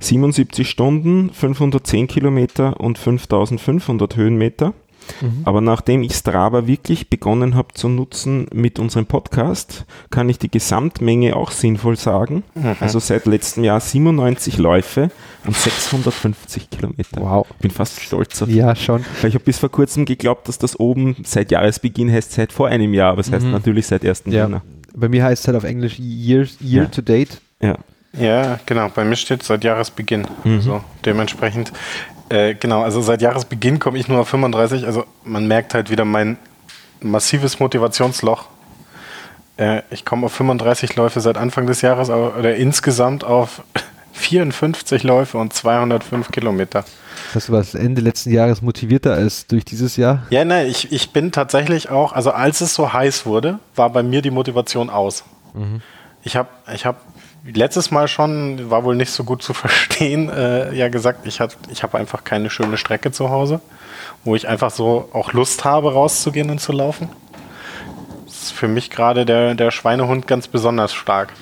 77 0.00 0.68
Stunden, 0.68 1.30
510 1.32 2.08
Kilometer 2.08 2.80
und 2.80 2.98
5500 2.98 4.16
Höhenmeter. 4.16 4.74
Mhm. 5.20 5.42
Aber 5.44 5.60
nachdem 5.60 6.02
ich 6.02 6.14
Strava 6.14 6.66
wirklich 6.66 7.08
begonnen 7.08 7.54
habe 7.54 7.74
zu 7.74 7.88
nutzen 7.88 8.46
mit 8.52 8.78
unserem 8.78 9.06
Podcast, 9.06 9.84
kann 10.10 10.28
ich 10.28 10.38
die 10.38 10.50
Gesamtmenge 10.50 11.36
auch 11.36 11.50
sinnvoll 11.50 11.96
sagen. 11.96 12.42
Mhm. 12.54 12.76
Also 12.80 12.98
seit 12.98 13.26
letztem 13.26 13.64
Jahr 13.64 13.80
97 13.80 14.58
Läufe 14.58 15.10
und 15.44 15.56
650 15.56 16.70
Kilometer. 16.70 17.20
Wow. 17.20 17.46
Ich 17.50 17.56
bin 17.56 17.70
fast 17.70 18.00
stolz 18.00 18.42
auf 18.42 18.48
Ja, 18.48 18.74
schon. 18.74 19.04
Weil 19.20 19.30
ich 19.30 19.34
habe 19.34 19.44
bis 19.44 19.58
vor 19.58 19.70
kurzem 19.70 20.04
geglaubt, 20.04 20.48
dass 20.48 20.58
das 20.58 20.78
oben 20.78 21.16
seit 21.24 21.50
Jahresbeginn 21.50 22.10
heißt 22.10 22.32
seit 22.32 22.52
vor 22.52 22.68
einem 22.68 22.94
Jahr, 22.94 23.12
aber 23.12 23.20
es 23.20 23.30
heißt 23.30 23.44
mhm. 23.44 23.52
natürlich 23.52 23.86
seit 23.86 24.04
1. 24.04 24.24
Ja. 24.26 24.44
Jänner. 24.44 24.62
Bei 24.94 25.08
mir 25.08 25.24
heißt 25.24 25.42
es 25.42 25.48
halt 25.48 25.56
auf 25.56 25.64
Englisch 25.64 25.98
Year, 25.98 26.46
year 26.60 26.84
ja. 26.84 26.84
to 26.86 27.02
Date. 27.02 27.40
Ja. 27.60 27.76
Ja, 28.18 28.58
genau. 28.66 28.88
Bei 28.94 29.04
mir 29.04 29.16
steht 29.16 29.42
seit 29.42 29.64
Jahresbeginn. 29.64 30.26
Mhm. 30.44 30.60
So, 30.60 30.84
dementsprechend 31.04 31.72
äh, 32.28 32.54
genau, 32.54 32.82
also 32.82 33.00
seit 33.00 33.22
Jahresbeginn 33.22 33.78
komme 33.78 33.98
ich 33.98 34.08
nur 34.08 34.20
auf 34.20 34.28
35. 34.28 34.86
Also 34.86 35.04
man 35.24 35.46
merkt 35.46 35.74
halt 35.74 35.90
wieder 35.90 36.04
mein 36.04 36.38
massives 37.00 37.60
Motivationsloch. 37.60 38.46
Äh, 39.56 39.82
ich 39.90 40.04
komme 40.04 40.26
auf 40.26 40.32
35 40.32 40.96
Läufe 40.96 41.20
seit 41.20 41.36
Anfang 41.36 41.66
des 41.66 41.82
Jahres, 41.82 42.10
oder 42.10 42.56
insgesamt 42.56 43.22
auf 43.24 43.62
54 44.12 45.02
Läufe 45.02 45.38
und 45.38 45.52
205 45.52 46.30
Kilometer. 46.32 46.84
Hast 47.34 47.48
du 47.48 47.52
was 47.52 47.74
Ende 47.74 48.00
letzten 48.00 48.32
Jahres 48.32 48.60
motivierter 48.60 49.14
als 49.14 49.46
durch 49.46 49.64
dieses 49.64 49.96
Jahr? 49.96 50.22
Ja, 50.30 50.44
nein, 50.44 50.66
ich, 50.66 50.92
ich 50.92 51.10
bin 51.10 51.32
tatsächlich 51.32 51.90
auch, 51.90 52.12
also 52.12 52.32
als 52.32 52.60
es 52.60 52.74
so 52.74 52.92
heiß 52.92 53.26
wurde, 53.26 53.58
war 53.74 53.90
bei 53.90 54.02
mir 54.02 54.22
die 54.22 54.30
Motivation 54.30 54.90
aus. 54.90 55.24
Mhm. 55.54 55.80
Ich 56.22 56.34
habe 56.34 56.48
ich 56.74 56.84
hab 56.84 57.00
letztes 57.52 57.90
Mal 57.90 58.08
schon, 58.08 58.70
war 58.70 58.84
wohl 58.84 58.96
nicht 58.96 59.10
so 59.10 59.24
gut 59.24 59.42
zu 59.42 59.54
verstehen, 59.54 60.28
äh, 60.28 60.74
ja 60.74 60.88
gesagt, 60.88 61.26
ich 61.26 61.40
habe 61.40 61.54
ich 61.70 61.82
hab 61.82 61.94
einfach 61.94 62.24
keine 62.24 62.50
schöne 62.50 62.76
Strecke 62.76 63.12
zu 63.12 63.30
Hause, 63.30 63.60
wo 64.24 64.34
ich 64.34 64.48
einfach 64.48 64.70
so 64.70 65.08
auch 65.12 65.32
Lust 65.32 65.64
habe, 65.64 65.92
rauszugehen 65.92 66.50
und 66.50 66.60
zu 66.60 66.72
laufen. 66.72 67.08
Das 68.26 68.42
ist 68.42 68.52
für 68.52 68.68
mich 68.68 68.90
gerade 68.90 69.24
der, 69.24 69.54
der 69.54 69.70
Schweinehund 69.70 70.26
ganz 70.26 70.48
besonders 70.48 70.94
stark. 70.94 71.32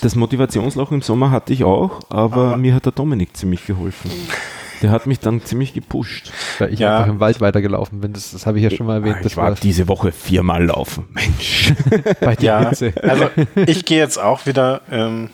Das 0.00 0.14
Motivationsloch 0.14 0.90
im 0.90 1.02
Sommer 1.02 1.30
hatte 1.30 1.52
ich 1.52 1.64
auch, 1.64 2.00
aber, 2.08 2.48
aber 2.48 2.56
mir 2.56 2.74
hat 2.74 2.86
der 2.86 2.92
Dominik 2.92 3.36
ziemlich 3.36 3.66
geholfen. 3.66 4.10
Der 4.82 4.90
hat 4.90 5.06
mich 5.06 5.20
dann 5.20 5.42
ziemlich 5.44 5.74
gepusht. 5.74 6.32
Weil 6.58 6.72
ich 6.72 6.80
ja. 6.80 6.98
einfach 6.98 7.10
im 7.10 7.20
Wald 7.20 7.40
weitergelaufen 7.40 8.00
bin. 8.00 8.12
Das, 8.12 8.32
das 8.32 8.46
habe 8.46 8.58
ich 8.58 8.64
ja 8.64 8.70
schon 8.70 8.86
mal 8.86 8.96
erwähnt. 8.96 9.24
Ich 9.24 9.36
war 9.36 9.52
diese 9.52 9.88
Woche 9.88 10.12
viermal 10.12 10.64
laufen. 10.64 11.08
Mensch. 11.10 11.72
Bei 12.20 12.36
dir 12.36 12.46
ja, 12.46 12.68
Hitze. 12.68 12.92
also 13.02 13.28
ich 13.54 13.84
gehe 13.84 13.98
jetzt 13.98 14.18
auch 14.18 14.46
wieder, 14.46 14.80
ähm, 14.90 15.30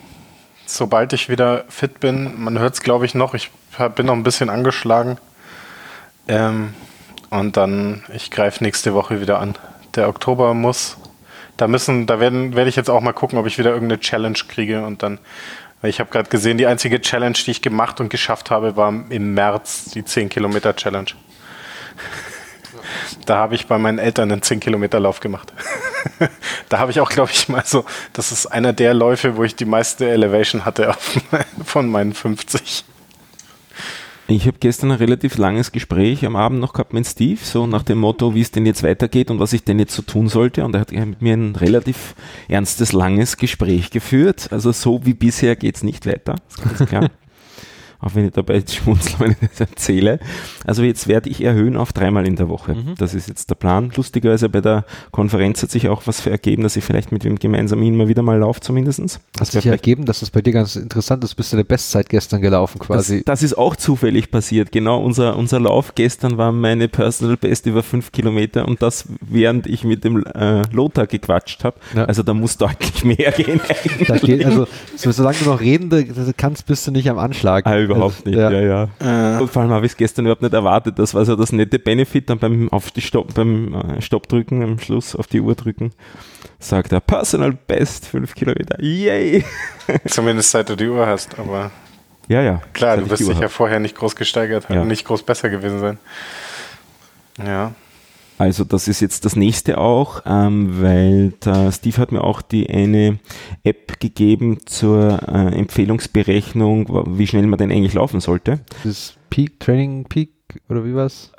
sobald 0.66 1.12
ich 1.12 1.28
wieder 1.28 1.64
fit 1.68 2.00
bin. 2.00 2.42
Man 2.42 2.58
hört 2.58 2.74
es, 2.74 2.82
glaube 2.82 3.06
ich, 3.06 3.14
noch. 3.14 3.34
Ich 3.34 3.50
bin 3.94 4.06
noch 4.06 4.14
ein 4.14 4.22
bisschen 4.22 4.50
angeschlagen. 4.50 5.18
Ähm, 6.28 6.74
und 7.30 7.56
dann, 7.56 8.04
ich 8.14 8.30
greife 8.30 8.62
nächste 8.62 8.94
Woche 8.94 9.20
wieder 9.20 9.38
an. 9.40 9.56
Der 9.94 10.08
Oktober 10.08 10.54
muss, 10.54 10.96
da 11.56 11.68
müssen, 11.68 12.06
da 12.06 12.20
werden, 12.20 12.54
werde 12.54 12.68
ich 12.68 12.76
jetzt 12.76 12.90
auch 12.90 13.00
mal 13.00 13.12
gucken, 13.12 13.38
ob 13.38 13.46
ich 13.46 13.58
wieder 13.58 13.70
irgendeine 13.70 14.00
Challenge 14.00 14.38
kriege 14.48 14.84
und 14.84 15.02
dann 15.02 15.18
ich 15.82 16.00
habe 16.00 16.10
gerade 16.10 16.28
gesehen, 16.28 16.58
die 16.58 16.66
einzige 16.66 17.00
Challenge, 17.00 17.36
die 17.46 17.50
ich 17.50 17.62
gemacht 17.62 18.00
und 18.00 18.08
geschafft 18.08 18.50
habe, 18.50 18.76
war 18.76 18.88
im 18.88 19.34
März 19.34 19.90
die 19.94 20.04
10 20.04 20.28
Kilometer 20.28 20.74
Challenge. 20.74 21.10
Da 23.26 23.36
habe 23.36 23.54
ich 23.54 23.66
bei 23.66 23.78
meinen 23.78 23.98
Eltern 23.98 24.30
einen 24.30 24.42
10 24.42 24.60
Kilometer 24.60 25.00
Lauf 25.00 25.20
gemacht. 25.20 25.52
da 26.68 26.78
habe 26.78 26.90
ich 26.90 27.00
auch, 27.00 27.10
glaube 27.10 27.30
ich, 27.32 27.48
mal 27.48 27.64
so, 27.64 27.84
das 28.12 28.32
ist 28.32 28.46
einer 28.46 28.72
der 28.72 28.94
Läufe, 28.94 29.36
wo 29.36 29.44
ich 29.44 29.56
die 29.56 29.64
meiste 29.64 30.08
Elevation 30.08 30.64
hatte 30.64 30.94
von 31.64 31.88
meinen 31.88 32.14
50. 32.14 32.84
Ich 34.28 34.48
habe 34.48 34.58
gestern 34.58 34.90
ein 34.90 34.98
relativ 34.98 35.38
langes 35.38 35.70
Gespräch 35.70 36.26
am 36.26 36.34
Abend 36.34 36.58
noch 36.58 36.72
gehabt 36.72 36.92
mit 36.92 37.06
Steve, 37.06 37.38
so 37.40 37.68
nach 37.68 37.84
dem 37.84 37.98
Motto, 37.98 38.34
wie 38.34 38.40
es 38.40 38.50
denn 38.50 38.66
jetzt 38.66 38.82
weitergeht 38.82 39.30
und 39.30 39.38
was 39.38 39.52
ich 39.52 39.62
denn 39.62 39.78
jetzt 39.78 39.94
so 39.94 40.02
tun 40.02 40.28
sollte. 40.28 40.64
Und 40.64 40.74
er 40.74 40.80
hat 40.80 40.90
mit 40.90 41.22
mir 41.22 41.34
ein 41.34 41.54
relativ 41.54 42.16
ernstes, 42.48 42.92
langes 42.92 43.36
Gespräch 43.36 43.90
geführt. 43.90 44.48
Also 44.50 44.72
so 44.72 45.06
wie 45.06 45.14
bisher 45.14 45.54
geht 45.54 45.76
es 45.76 45.84
nicht 45.84 46.06
weiter, 46.06 46.34
ist 46.48 46.64
ganz 46.64 46.88
klar. 46.88 47.10
auch 48.06 48.14
wenn 48.14 48.26
ich 48.26 48.32
dabei 48.32 48.54
jetzt 48.54 48.74
schmunzle, 48.76 49.18
wenn 49.18 49.30
ich 49.32 49.38
das 49.50 49.60
erzähle. 49.60 50.18
Also 50.64 50.82
jetzt 50.82 51.08
werde 51.08 51.28
ich 51.28 51.42
erhöhen 51.42 51.76
auf 51.76 51.92
dreimal 51.92 52.26
in 52.26 52.36
der 52.36 52.48
Woche. 52.48 52.74
Mhm. 52.74 52.94
Das 52.98 53.14
ist 53.14 53.28
jetzt 53.28 53.50
der 53.50 53.56
Plan. 53.56 53.92
Lustigerweise 53.94 54.48
bei 54.48 54.60
der 54.60 54.84
Konferenz 55.10 55.62
hat 55.62 55.70
sich 55.70 55.88
auch 55.88 56.06
was 56.06 56.20
für 56.20 56.30
ergeben, 56.30 56.62
dass 56.62 56.76
ich 56.76 56.84
vielleicht 56.84 57.12
mit 57.12 57.24
wem 57.24 57.38
gemeinsam 57.38 57.82
immer 57.82 58.08
wieder 58.08 58.22
mal 58.22 58.38
laufe 58.38 58.60
zumindest. 58.60 59.20
Hat 59.38 59.46
sich 59.48 59.66
ergeben, 59.66 60.04
dass 60.04 60.20
das 60.20 60.30
bei 60.30 60.40
dir 60.40 60.52
ganz 60.52 60.76
interessant 60.76 61.24
ist. 61.24 61.34
Bist 61.34 61.52
du 61.52 61.56
der 61.56 61.64
Bestzeit 61.64 62.08
gestern 62.08 62.40
gelaufen 62.40 62.78
quasi? 62.78 63.16
Das, 63.18 63.40
das, 63.40 63.42
ist 63.42 63.58
auch 63.58 63.76
zufällig 63.76 64.30
passiert. 64.30 64.72
Genau, 64.72 65.02
unser, 65.02 65.36
unser 65.36 65.60
Lauf 65.60 65.94
gestern 65.94 66.38
war 66.38 66.52
meine 66.52 66.88
Personal 66.88 67.36
Best 67.36 67.66
über 67.66 67.82
fünf 67.82 68.12
Kilometer 68.12 68.66
und 68.68 68.82
das 68.82 69.06
während 69.20 69.66
ich 69.66 69.84
mit 69.84 70.04
dem 70.04 70.24
äh, 70.24 70.62
Lothar 70.72 71.06
gequatscht 71.06 71.64
habe. 71.64 71.76
Ja. 71.94 72.04
Also 72.04 72.22
da 72.22 72.32
muss 72.32 72.56
deutlich 72.56 73.04
mehr 73.04 73.32
gehen. 73.36 73.60
Geht, 74.22 74.44
also 74.44 74.66
solange 74.94 75.36
du 75.38 75.50
noch 75.50 75.60
reden 75.60 75.90
kannst, 76.36 76.66
bist 76.66 76.86
du 76.86 76.90
nicht 76.90 77.10
am 77.10 77.18
Anschlag. 77.18 77.66
Ah, 77.66 77.76
überhaupt 77.96 78.26
nicht, 78.26 78.36
ja, 78.36 78.50
ja. 78.50 78.88
ja. 79.00 79.36
Äh. 79.38 79.40
Und 79.40 79.50
vor 79.50 79.62
allem 79.62 79.72
habe 79.72 79.86
ich 79.86 79.92
es 79.92 79.96
gestern 79.96 80.26
überhaupt 80.26 80.42
nicht 80.42 80.54
erwartet. 80.54 80.98
Das 80.98 81.14
war 81.14 81.24
so 81.24 81.36
das 81.36 81.52
nette 81.52 81.78
Benefit 81.78 82.30
dann 82.30 82.38
beim, 82.38 82.68
auf 82.70 82.90
die 82.90 83.00
Stopp, 83.00 83.34
beim 83.34 83.74
äh, 83.74 84.00
Stopp 84.00 84.28
drücken, 84.28 84.62
am 84.62 84.78
Schluss 84.78 85.16
auf 85.16 85.26
die 85.26 85.40
Uhr 85.40 85.54
drücken. 85.54 85.92
Sagt 86.58 86.92
er, 86.92 87.00
Personal 87.00 87.52
Best, 87.52 88.06
5 88.06 88.34
Kilometer. 88.34 88.80
Yay! 88.82 89.44
Zumindest 90.06 90.50
seit 90.50 90.68
du 90.68 90.76
die 90.76 90.88
Uhr 90.88 91.06
hast, 91.06 91.38
aber. 91.38 91.70
Ja, 92.28 92.42
ja. 92.42 92.62
Klar, 92.72 92.96
du 92.96 93.08
wirst 93.08 93.28
dich 93.28 93.38
ja 93.38 93.48
vorher 93.48 93.78
nicht 93.78 93.96
groß 93.96 94.16
gesteigert 94.16 94.68
haben, 94.68 94.76
ja. 94.76 94.84
nicht 94.84 95.04
groß 95.06 95.22
besser 95.22 95.48
gewesen 95.48 95.78
sein. 95.78 95.98
Ja. 97.44 97.72
Also 98.38 98.64
das 98.64 98.86
ist 98.86 99.00
jetzt 99.00 99.24
das 99.24 99.34
nächste 99.34 99.78
auch, 99.78 100.22
ähm, 100.26 100.82
weil 100.82 101.32
Steve 101.72 101.98
hat 101.98 102.12
mir 102.12 102.22
auch 102.22 102.42
die 102.42 102.68
eine 102.68 103.18
App 103.64 103.98
gegeben 103.98 104.58
zur 104.66 105.20
äh, 105.26 105.56
Empfehlungsberechnung, 105.56 107.16
wie 107.18 107.26
schnell 107.26 107.46
man 107.46 107.58
denn 107.58 107.70
eigentlich 107.70 107.94
laufen 107.94 108.20
sollte. 108.20 108.60
Das 108.84 109.14
Peak 109.30 109.58
Training 109.60 110.04
Peak 110.04 110.30
oder 110.68 110.84
wie 110.84 110.94
war's? 110.94 111.32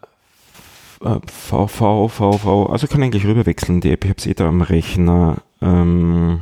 VV, 0.99 2.07
VV, 2.07 2.69
also 2.71 2.87
kann 2.87 3.03
eigentlich 3.03 3.25
rüberwechseln 3.25 3.81
die 3.81 3.91
App, 3.91 4.03
ich 4.03 4.09
habe 4.09 4.21
sie 4.21 4.31
eh 4.31 4.33
da 4.33 4.47
am 4.47 4.61
Rechner. 4.61 5.37
Ähm, 5.61 6.41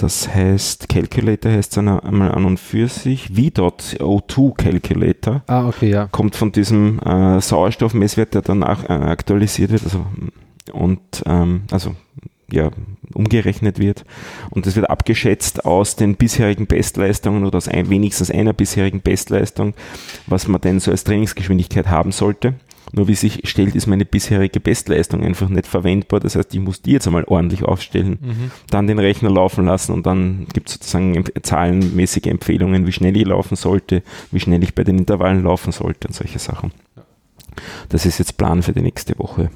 Das 0.00 0.32
heißt, 0.32 0.88
Calculator 0.88 1.50
heißt 1.50 1.72
es 1.72 1.78
einmal 1.78 2.30
an 2.32 2.44
und 2.44 2.60
für 2.60 2.88
sich. 2.88 3.30
V.O2 3.34 4.54
Calculator. 4.56 5.42
Ah, 5.48 5.66
okay, 5.66 5.90
ja. 5.90 6.06
Kommt 6.06 6.36
von 6.36 6.52
diesem 6.52 7.00
äh, 7.00 7.40
Sauerstoffmesswert, 7.40 8.34
der 8.34 8.42
danach 8.42 8.84
äh, 8.84 8.92
aktualisiert 8.92 9.72
wird. 9.72 9.82
Also, 9.84 10.06
und 10.72 11.00
ähm, 11.26 11.62
also 11.70 11.96
ja, 12.50 12.70
umgerechnet 13.12 13.78
wird. 13.78 14.04
Und 14.50 14.66
das 14.66 14.76
wird 14.76 14.88
abgeschätzt 14.88 15.64
aus 15.64 15.96
den 15.96 16.16
bisherigen 16.16 16.66
Bestleistungen 16.66 17.44
oder 17.44 17.56
aus 17.56 17.68
ein, 17.68 17.90
wenigstens 17.90 18.30
einer 18.30 18.52
bisherigen 18.52 19.00
Bestleistung, 19.00 19.74
was 20.26 20.48
man 20.48 20.60
denn 20.60 20.80
so 20.80 20.90
als 20.90 21.04
Trainingsgeschwindigkeit 21.04 21.88
haben 21.88 22.12
sollte. 22.12 22.54
Nur 22.92 23.08
wie 23.08 23.14
sich 23.14 23.40
stellt, 23.44 23.74
ist 23.74 23.86
meine 23.86 24.04
bisherige 24.04 24.60
Bestleistung 24.60 25.22
einfach 25.22 25.48
nicht 25.48 25.66
verwendbar. 25.66 26.20
Das 26.20 26.36
heißt, 26.36 26.54
ich 26.54 26.60
muss 26.60 26.82
die 26.82 26.92
jetzt 26.92 27.06
einmal 27.06 27.24
ordentlich 27.24 27.64
aufstellen, 27.64 28.18
mhm. 28.20 28.50
dann 28.70 28.86
den 28.86 28.98
Rechner 28.98 29.30
laufen 29.30 29.66
lassen 29.66 29.92
und 29.92 30.06
dann 30.06 30.46
gibt 30.52 30.68
es 30.68 30.74
sozusagen 30.74 31.24
zahlenmäßige 31.42 32.26
Empfehlungen, 32.26 32.86
wie 32.86 32.92
schnell 32.92 33.16
ich 33.16 33.26
laufen 33.26 33.56
sollte, 33.56 34.02
wie 34.30 34.40
schnell 34.40 34.62
ich 34.62 34.74
bei 34.74 34.84
den 34.84 34.98
Intervallen 34.98 35.42
laufen 35.42 35.72
sollte 35.72 36.08
und 36.08 36.14
solche 36.14 36.38
Sachen. 36.38 36.72
Das 37.88 38.06
ist 38.06 38.18
jetzt 38.18 38.36
Plan 38.38 38.62
für 38.62 38.72
die 38.72 38.82
nächste 38.82 39.18
Woche 39.18 39.50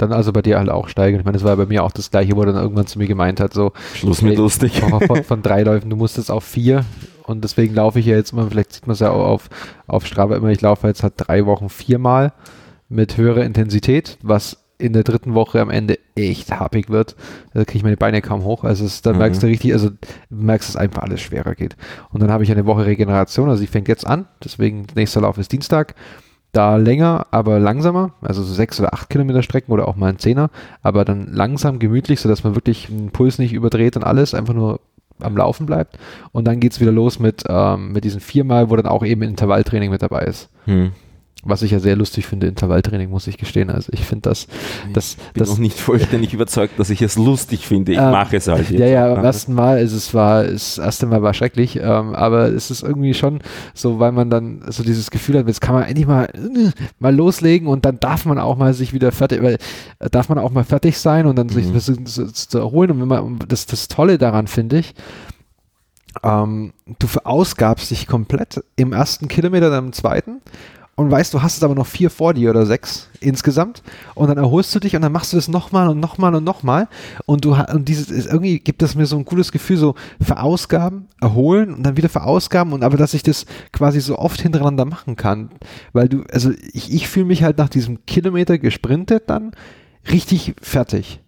dann 0.00 0.12
also 0.12 0.32
bei 0.32 0.42
dir 0.42 0.58
halt 0.58 0.70
auch 0.70 0.88
steigen. 0.88 1.18
Ich 1.18 1.24
meine, 1.24 1.36
das 1.36 1.44
war 1.44 1.56
bei 1.56 1.66
mir 1.66 1.84
auch 1.84 1.92
das 1.92 2.10
gleiche, 2.10 2.34
wo 2.36 2.40
er 2.40 2.46
dann 2.46 2.62
irgendwann 2.62 2.86
zu 2.86 2.98
mir 2.98 3.06
gemeint 3.06 3.40
hat, 3.40 3.52
so 3.52 3.72
Schluss 3.94 4.22
mit 4.22 4.36
lustig. 4.36 4.80
Von, 4.80 5.24
von, 5.24 5.42
drei 5.42 5.62
Läufen, 5.62 5.90
du 5.90 5.96
musstest 5.96 6.30
auf 6.30 6.44
vier 6.44 6.84
und 7.24 7.42
deswegen 7.42 7.74
laufe 7.74 7.98
ich 8.00 8.06
ja 8.06 8.16
jetzt 8.16 8.32
immer, 8.32 8.48
vielleicht 8.48 8.72
sieht 8.72 8.86
man 8.86 8.94
es 8.94 9.00
ja 9.00 9.10
auch 9.10 9.24
auf, 9.24 9.48
auf 9.86 10.06
Strava 10.06 10.36
immer, 10.36 10.48
ich 10.48 10.60
laufe 10.60 10.86
jetzt 10.86 11.02
halt 11.02 11.14
drei 11.16 11.46
Wochen 11.46 11.68
viermal 11.68 12.32
mit 12.88 13.16
höherer 13.16 13.44
Intensität, 13.44 14.18
was 14.22 14.58
in 14.80 14.92
der 14.92 15.04
dritten 15.04 15.34
Woche 15.34 15.60
am 15.60 15.70
Ende 15.70 15.98
echt 16.14 16.50
happig 16.50 16.88
wird. 16.88 17.14
Da 17.52 17.64
kriege 17.64 17.78
ich 17.78 17.82
meine 17.84 17.98
Beine 17.98 18.22
kaum 18.22 18.44
hoch. 18.44 18.64
Also 18.64 18.84
es, 18.84 19.02
da 19.02 19.12
mhm. 19.12 19.18
merkst 19.18 19.42
du 19.42 19.46
richtig, 19.46 19.72
also 19.72 19.90
du 19.90 19.96
merkst, 20.30 20.68
dass 20.68 20.76
einfach 20.76 21.02
alles 21.02 21.20
schwerer 21.20 21.54
geht. 21.54 21.76
Und 22.10 22.22
dann 22.22 22.32
habe 22.32 22.44
ich 22.44 22.50
eine 22.50 22.66
Woche 22.66 22.86
Regeneration, 22.86 23.48
also 23.48 23.62
ich 23.62 23.70
fängt 23.70 23.88
jetzt 23.88 24.06
an, 24.06 24.26
deswegen 24.42 24.86
nächster 24.94 25.20
Lauf 25.20 25.38
ist 25.38 25.52
Dienstag 25.52 25.94
da 26.52 26.76
länger, 26.76 27.28
aber 27.30 27.60
langsamer, 27.60 28.14
also 28.22 28.42
so 28.42 28.52
sechs 28.52 28.80
oder 28.80 28.92
acht 28.92 29.08
Kilometer 29.08 29.42
Strecken 29.42 29.70
oder 29.70 29.86
auch 29.86 29.94
mal 29.94 30.08
ein 30.08 30.18
Zehner, 30.18 30.50
aber 30.82 31.04
dann 31.04 31.32
langsam, 31.32 31.78
gemütlich, 31.78 32.20
sodass 32.20 32.42
man 32.42 32.56
wirklich 32.56 32.88
den 32.88 33.10
Puls 33.10 33.38
nicht 33.38 33.52
überdreht 33.52 33.96
und 33.96 34.02
alles, 34.02 34.34
einfach 34.34 34.54
nur 34.54 34.80
am 35.22 35.36
Laufen 35.36 35.66
bleibt. 35.66 35.98
Und 36.32 36.46
dann 36.46 36.60
geht 36.60 36.72
es 36.72 36.80
wieder 36.80 36.92
los 36.92 37.18
mit, 37.18 37.44
ähm, 37.48 37.92
mit 37.92 38.04
diesen 38.04 38.20
viermal, 38.20 38.70
wo 38.70 38.76
dann 38.76 38.86
auch 38.86 39.04
eben 39.04 39.22
Intervalltraining 39.22 39.90
mit 39.90 40.02
dabei 40.02 40.22
ist. 40.22 40.48
Hm. 40.64 40.92
Was 41.42 41.62
ich 41.62 41.70
ja 41.70 41.78
sehr 41.78 41.96
lustig 41.96 42.26
finde, 42.26 42.48
Intervalltraining, 42.48 43.08
muss 43.08 43.26
ich 43.26 43.38
gestehen. 43.38 43.70
Also 43.70 43.90
ich 43.92 44.04
finde 44.04 44.28
das, 44.28 44.46
das, 44.92 45.12
ich 45.12 45.32
bin 45.32 45.40
das 45.40 45.48
noch 45.48 45.58
nicht 45.58 45.78
vollständig 45.78 46.34
überzeugt, 46.34 46.78
dass 46.78 46.90
ich 46.90 47.00
es 47.00 47.16
lustig 47.16 47.66
finde. 47.66 47.92
Ich 47.92 47.98
ähm, 47.98 48.10
mache 48.10 48.36
es 48.36 48.46
halt. 48.46 48.68
Jetzt. 48.68 48.78
Ja, 48.78 48.86
ja, 48.86 49.14
beim 49.14 49.24
ersten 49.24 49.54
Mal 49.54 49.80
ist 49.80 49.92
es 49.92 50.12
war, 50.12 50.44
das 50.44 50.76
erste 50.76 51.06
Mal 51.06 51.22
war 51.22 51.32
schrecklich, 51.32 51.76
ähm, 51.76 52.14
aber 52.14 52.48
es 52.48 52.70
ist 52.70 52.82
irgendwie 52.82 53.14
schon 53.14 53.40
so, 53.72 53.98
weil 53.98 54.12
man 54.12 54.28
dann 54.28 54.62
so 54.68 54.82
dieses 54.82 55.10
Gefühl 55.10 55.38
hat, 55.38 55.46
jetzt 55.46 55.62
kann 55.62 55.74
man 55.74 55.84
endlich 55.84 56.06
mal, 56.06 56.26
äh, 56.26 56.70
mal 56.98 57.14
loslegen 57.14 57.68
und 57.68 57.86
dann 57.86 57.98
darf 58.00 58.26
man 58.26 58.38
auch 58.38 58.56
mal 58.56 58.74
sich 58.74 58.92
wieder 58.92 59.10
fertig, 59.10 59.42
weil 59.42 59.56
äh, 59.98 60.10
darf 60.10 60.28
man 60.28 60.38
auch 60.38 60.50
mal 60.50 60.64
fertig 60.64 60.98
sein 60.98 61.26
und 61.26 61.36
dann 61.36 61.46
mhm. 61.46 61.52
sich 61.52 61.72
bisschen 61.72 62.06
zu, 62.06 62.26
zu 62.32 62.58
erholen. 62.58 62.90
Und 62.90 63.00
wenn 63.00 63.08
man, 63.08 63.38
das, 63.48 63.66
das 63.66 63.88
Tolle 63.88 64.18
daran 64.18 64.46
finde 64.46 64.78
ich, 64.78 64.94
ähm, 66.22 66.72
du 66.98 67.06
verausgabst 67.06 67.90
dich 67.90 68.06
komplett 68.06 68.62
im 68.76 68.92
ersten 68.92 69.28
Kilometer, 69.28 69.70
dann 69.70 69.86
im 69.86 69.92
zweiten 69.92 70.40
und 71.00 71.10
weißt, 71.10 71.32
du 71.32 71.40
hast 71.40 71.56
es 71.56 71.62
aber 71.62 71.74
noch 71.74 71.86
vier 71.86 72.10
vor 72.10 72.34
dir 72.34 72.50
oder 72.50 72.66
sechs 72.66 73.08
insgesamt 73.20 73.82
und 74.14 74.28
dann 74.28 74.36
erholst 74.36 74.74
du 74.74 74.80
dich 74.80 74.94
und 74.94 75.00
dann 75.00 75.12
machst 75.12 75.32
du 75.32 75.38
das 75.38 75.48
nochmal 75.48 75.88
und 75.88 75.98
nochmal 75.98 76.34
und 76.34 76.44
nochmal 76.44 76.88
und 77.24 77.46
du 77.46 77.54
und 77.54 77.88
dieses 77.88 78.26
irgendwie 78.26 78.58
gibt 78.58 78.82
es 78.82 78.94
mir 78.94 79.06
so 79.06 79.16
ein 79.16 79.24
cooles 79.24 79.50
Gefühl 79.50 79.78
so 79.78 79.94
verausgaben, 80.20 81.08
erholen 81.22 81.72
und 81.72 81.84
dann 81.84 81.96
wieder 81.96 82.10
verausgaben 82.10 82.74
und 82.74 82.84
aber 82.84 82.98
dass 82.98 83.14
ich 83.14 83.22
das 83.22 83.46
quasi 83.72 84.02
so 84.02 84.18
oft 84.18 84.42
hintereinander 84.42 84.84
machen 84.84 85.16
kann, 85.16 85.48
weil 85.94 86.10
du 86.10 86.24
also 86.30 86.50
ich, 86.74 86.92
ich 86.92 87.08
fühle 87.08 87.24
mich 87.24 87.42
halt 87.42 87.56
nach 87.56 87.70
diesem 87.70 88.04
Kilometer 88.04 88.58
gesprintet 88.58 89.22
dann 89.28 89.52
richtig 90.12 90.54
fertig. 90.60 91.20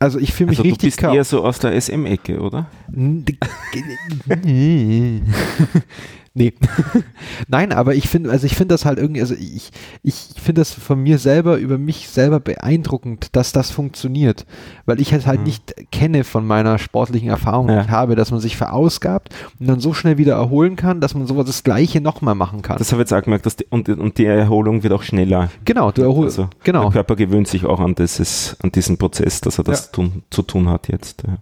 Also 0.00 0.18
ich 0.18 0.34
fühle 0.34 0.50
mich 0.50 0.58
also 0.58 0.68
richtig 0.68 0.96
du 0.96 1.02
bist 1.02 1.14
eher 1.14 1.24
so 1.24 1.42
aus 1.42 1.60
der 1.60 1.80
SM-Ecke, 1.80 2.40
oder? 2.40 2.66
Nee. 6.36 6.52
Nein, 7.48 7.72
aber 7.72 7.94
ich 7.94 8.08
finde, 8.08 8.32
also 8.32 8.44
ich 8.44 8.56
finde 8.56 8.74
das 8.74 8.84
halt 8.84 8.98
irgendwie, 8.98 9.20
also 9.20 9.34
ich, 9.34 9.70
ich 10.02 10.30
finde 10.34 10.62
das 10.62 10.72
von 10.72 11.00
mir 11.00 11.18
selber, 11.18 11.58
über 11.58 11.78
mich 11.78 12.08
selber 12.08 12.40
beeindruckend, 12.40 13.28
dass 13.36 13.52
das 13.52 13.70
funktioniert. 13.70 14.44
Weil 14.84 15.00
ich 15.00 15.12
halt 15.12 15.28
halt 15.28 15.40
mhm. 15.40 15.46
nicht 15.46 15.74
kenne 15.92 16.24
von 16.24 16.44
meiner 16.44 16.78
sportlichen 16.78 17.28
Erfahrung, 17.28 17.68
die 17.68 17.74
ich 17.74 17.88
habe, 17.88 18.16
dass 18.16 18.32
man 18.32 18.40
sich 18.40 18.56
verausgabt 18.56 19.28
und 19.60 19.68
dann 19.68 19.78
so 19.78 19.94
schnell 19.94 20.18
wieder 20.18 20.34
erholen 20.34 20.74
kann, 20.74 21.00
dass 21.00 21.14
man 21.14 21.28
sowas 21.28 21.46
das 21.46 21.62
Gleiche 21.62 22.00
nochmal 22.00 22.34
machen 22.34 22.62
kann. 22.62 22.78
Das 22.78 22.90
habe 22.90 23.02
ich 23.02 23.08
jetzt 23.08 23.16
auch 23.16 23.22
gemerkt, 23.22 23.46
dass 23.46 23.54
die, 23.54 23.66
und, 23.70 23.88
und 23.88 24.18
die 24.18 24.26
Erholung 24.26 24.82
wird 24.82 24.92
auch 24.92 25.04
schneller. 25.04 25.50
Genau, 25.64 25.92
du 25.92 26.02
erholst. 26.02 26.40
Also 26.40 26.50
genau. 26.64 26.82
Der 26.82 26.90
Körper 26.90 27.14
gewöhnt 27.14 27.46
sich 27.46 27.64
auch 27.64 27.78
an, 27.78 27.94
dieses, 27.94 28.56
an 28.60 28.72
diesen 28.72 28.98
Prozess, 28.98 29.40
dass 29.40 29.58
er 29.58 29.64
das 29.64 29.86
ja. 29.86 29.92
tun, 29.92 30.24
zu 30.30 30.42
tun 30.42 30.68
hat 30.68 30.88
jetzt. 30.88 31.22
Ja. 31.24 31.38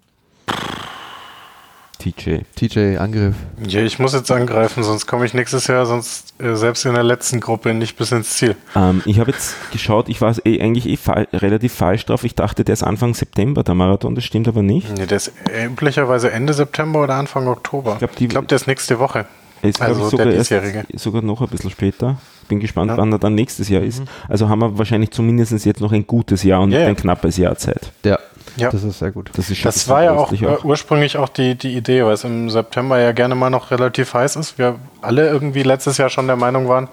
TJ. 2.03 2.41
TJ, 2.57 2.97
Angriff. 2.97 3.37
Ja, 3.65 3.81
ich 3.81 4.01
muss 4.01 4.13
jetzt 4.13 4.31
angreifen, 4.33 4.83
sonst 4.83 5.07
komme 5.07 5.25
ich 5.25 5.35
nächstes 5.35 5.69
Jahr, 5.69 5.87
sonst 5.87 6.35
äh, 6.41 6.57
selbst 6.57 6.85
in 6.85 6.95
der 6.95 7.05
letzten 7.05 7.39
Gruppe 7.39 7.73
nicht 7.75 7.97
bis 7.97 8.11
ins 8.11 8.31
Ziel. 8.31 8.57
Ähm, 8.75 9.03
ich 9.07 9.21
habe 9.21 9.31
jetzt 9.31 9.55
geschaut, 9.71 10.09
ich 10.09 10.21
war 10.21 10.35
eh, 10.45 10.61
eigentlich 10.61 10.89
eh 10.89 10.97
fa 10.97 11.25
relativ 11.33 11.73
falsch 11.73 12.05
drauf. 12.07 12.25
Ich 12.25 12.35
dachte, 12.35 12.65
der 12.65 12.73
ist 12.73 12.83
Anfang 12.83 13.15
September, 13.15 13.63
der 13.63 13.75
Marathon, 13.75 14.17
das 14.17 14.25
stimmt 14.25 14.49
aber 14.49 14.63
nicht. 14.63 14.93
Nee, 14.99 15.07
der 15.07 15.17
ist 15.17 15.33
üblicherweise 15.65 16.33
Ende 16.33 16.53
September 16.55 17.05
oder 17.05 17.15
Anfang 17.15 17.47
Oktober. 17.47 17.93
Ich 17.93 17.99
glaube, 17.99 18.27
glaub, 18.29 18.49
der 18.49 18.57
ist 18.57 18.67
nächste 18.67 18.99
Woche. 18.99 19.27
Ist, 19.63 19.81
also 19.81 20.09
sogar 20.09 20.27
der 20.27 20.39
diesjährige. 20.39 20.85
Erst, 20.91 21.05
sogar 21.05 21.23
noch 21.23 21.41
ein 21.41 21.47
bisschen 21.47 21.71
später. 21.71 22.19
Bin 22.49 22.59
gespannt, 22.59 22.91
ja. 22.91 22.97
wann 22.97 23.13
er 23.13 23.21
dann 23.21 23.37
nächstes 23.37 23.69
Jahr 23.69 23.83
ist. 23.83 24.01
Mhm. 24.01 24.07
Also 24.29 24.49
haben 24.49 24.59
wir 24.59 24.77
wahrscheinlich 24.77 25.13
zumindest 25.13 25.65
jetzt 25.65 25.81
noch 25.81 25.93
ein 25.93 26.05
gutes 26.05 26.43
Jahr 26.43 26.63
und 26.63 26.73
ja, 26.73 26.85
ein 26.85 26.97
knappes 26.97 27.37
Jahr 27.37 27.57
Zeit. 27.57 27.93
Ja, 28.05 28.19
ja. 28.57 28.71
Das 28.71 28.83
ist 28.83 28.99
sehr 28.99 29.11
gut. 29.11 29.31
Das, 29.35 29.51
ist 29.51 29.65
das 29.65 29.89
war 29.89 30.05
ja 30.05 30.13
auch, 30.13 30.33
auch, 30.33 30.65
ursprünglich 30.65 31.17
auch 31.17 31.29
die, 31.29 31.55
die 31.55 31.77
Idee, 31.77 32.05
weil 32.05 32.13
es 32.15 32.25
im 32.25 32.51
September 32.51 32.99
ja 32.99 33.13
gerne 33.13 33.35
mal 33.35 33.51
noch 33.51 33.71
relativ 33.71 34.15
heiß 34.15 34.37
ist. 34.37 34.59
Wir 34.59 34.79
alle 35.01 35.29
irgendwie 35.29 35.63
letztes 35.63 35.99
Jahr 35.99 36.11
schon 36.11 36.27
der 36.27 36.37
Meinung 36.37 36.69
waren, 36.69 36.89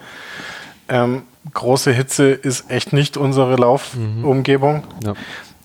ähm, 0.88 1.24
große 1.54 1.92
Hitze 1.92 2.32
ist 2.32 2.70
echt 2.70 2.94
nicht 2.94 3.18
unsere 3.18 3.56
Laufumgebung. 3.56 4.84
Mhm. 5.02 5.08
Ja. 5.08 5.14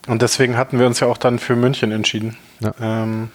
Und 0.06 0.22
deswegen 0.22 0.56
hatten 0.56 0.78
wir 0.78 0.86
uns 0.86 1.00
ja 1.00 1.06
auch 1.06 1.16
dann 1.16 1.38
für 1.38 1.56
München 1.56 1.92
entschieden. 1.92 2.36
Ja. 2.60 2.74
Ähm, 2.80 3.30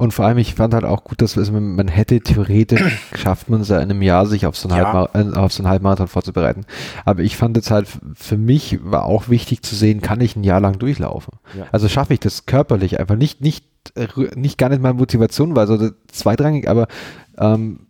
und 0.00 0.14
vor 0.14 0.26
allem, 0.26 0.38
ich 0.38 0.54
fand 0.54 0.74
halt 0.74 0.84
auch 0.84 1.02
gut, 1.02 1.20
dass 1.20 1.36
also 1.36 1.52
man 1.52 1.88
hätte 1.88 2.20
theoretisch 2.20 3.00
schafft 3.16 3.50
man 3.50 3.62
es 3.62 3.68
ja 3.68 3.78
in 3.78 3.90
einem 3.90 4.00
Jahr, 4.00 4.26
sich 4.26 4.46
auf 4.46 4.56
so, 4.56 4.68
einen 4.68 4.78
ja. 4.78 4.84
Halbmarathon, 4.84 5.34
auf 5.34 5.52
so 5.52 5.62
einen 5.62 5.70
Halbmarathon 5.70 6.06
vorzubereiten. 6.06 6.66
Aber 7.04 7.22
ich 7.22 7.36
fand 7.36 7.56
jetzt 7.56 7.72
halt, 7.72 7.88
für 8.14 8.36
mich 8.36 8.78
war 8.80 9.04
auch 9.04 9.28
wichtig 9.28 9.62
zu 9.62 9.74
sehen, 9.74 10.00
kann 10.00 10.20
ich 10.20 10.36
ein 10.36 10.44
Jahr 10.44 10.60
lang 10.60 10.78
durchlaufen? 10.78 11.34
Ja. 11.56 11.66
Also 11.72 11.88
schaffe 11.88 12.14
ich 12.14 12.20
das 12.20 12.46
körperlich 12.46 13.00
einfach 13.00 13.16
nicht, 13.16 13.40
nicht, 13.40 13.64
nicht 14.36 14.56
gar 14.56 14.68
nicht 14.68 14.80
mal 14.80 14.94
Motivation 14.94 15.56
war, 15.56 15.66
so 15.66 15.90
zweitrangig, 16.12 16.68
aber 16.68 16.86
ähm, 17.36 17.80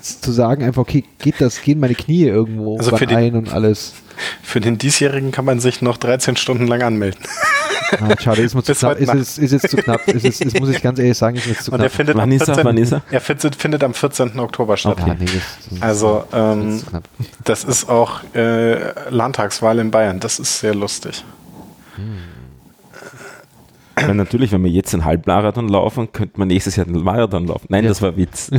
zu 0.00 0.32
sagen 0.32 0.64
einfach, 0.64 0.82
okay, 0.82 1.04
geht 1.18 1.40
das, 1.40 1.62
gehen 1.62 1.78
meine 1.78 1.94
Knie 1.94 2.24
irgendwo 2.24 2.78
also 2.78 2.94
ein 2.96 3.36
und 3.36 3.52
alles. 3.52 3.94
Für 4.42 4.60
den 4.60 4.78
diesjährigen 4.78 5.32
kann 5.32 5.44
man 5.44 5.60
sich 5.60 5.82
noch 5.82 5.96
13 5.96 6.36
Stunden 6.36 6.66
lang 6.66 6.82
anmelden. 6.82 7.20
Ah, 8.00 8.14
schade, 8.18 8.42
ist, 8.42 8.54
mir 8.54 8.62
zu 8.62 8.74
knapp, 8.74 8.98
ist, 8.98 9.14
ist, 9.14 9.38
ist 9.38 9.52
jetzt 9.52 9.70
zu 9.70 9.76
knapp. 9.76 10.06
Ist, 10.08 10.24
ist, 10.24 10.40
ist, 10.40 10.60
muss 10.60 10.70
ich 10.70 10.82
ganz 10.82 10.98
ehrlich 10.98 11.16
sagen, 11.18 11.36
ist 11.36 11.46
jetzt 11.46 11.64
zu 11.64 11.70
knapp. 11.70 11.80
Und 11.80 11.84
er 11.84 11.90
findet, 11.90 12.16
wann 12.16 12.32
ist 12.32 12.48
er, 12.48 12.64
wann 12.64 12.76
ist 12.78 12.92
er? 12.92 13.02
er 13.10 13.20
findet, 13.20 13.54
findet 13.56 13.84
am 13.84 13.94
14. 13.94 14.38
Oktober 14.38 14.76
statt. 14.76 14.98
Okay. 15.00 15.10
Ah, 15.10 15.16
nee, 15.18 15.26
das, 15.26 15.82
also, 15.82 16.24
ähm, 16.32 16.82
das 17.44 17.64
ist 17.64 17.88
auch 17.88 18.20
äh, 18.34 19.10
Landtagswahl 19.10 19.78
in 19.78 19.90
Bayern. 19.90 20.20
Das 20.20 20.38
ist 20.38 20.60
sehr 20.60 20.74
lustig. 20.74 21.24
Hm. 21.96 22.31
Weil 24.06 24.14
natürlich, 24.14 24.52
wenn 24.52 24.62
wir 24.64 24.70
jetzt 24.70 24.94
einen 24.94 25.04
Halbmarathon 25.04 25.68
laufen, 25.68 26.12
könnte 26.12 26.38
man 26.38 26.48
nächstes 26.48 26.76
Jahr 26.76 26.86
einen 26.86 27.02
Marathon 27.02 27.46
laufen. 27.46 27.66
Nein, 27.68 27.84
ja. 27.84 27.88
das 27.88 28.02
war 28.02 28.16
Witz. 28.16 28.50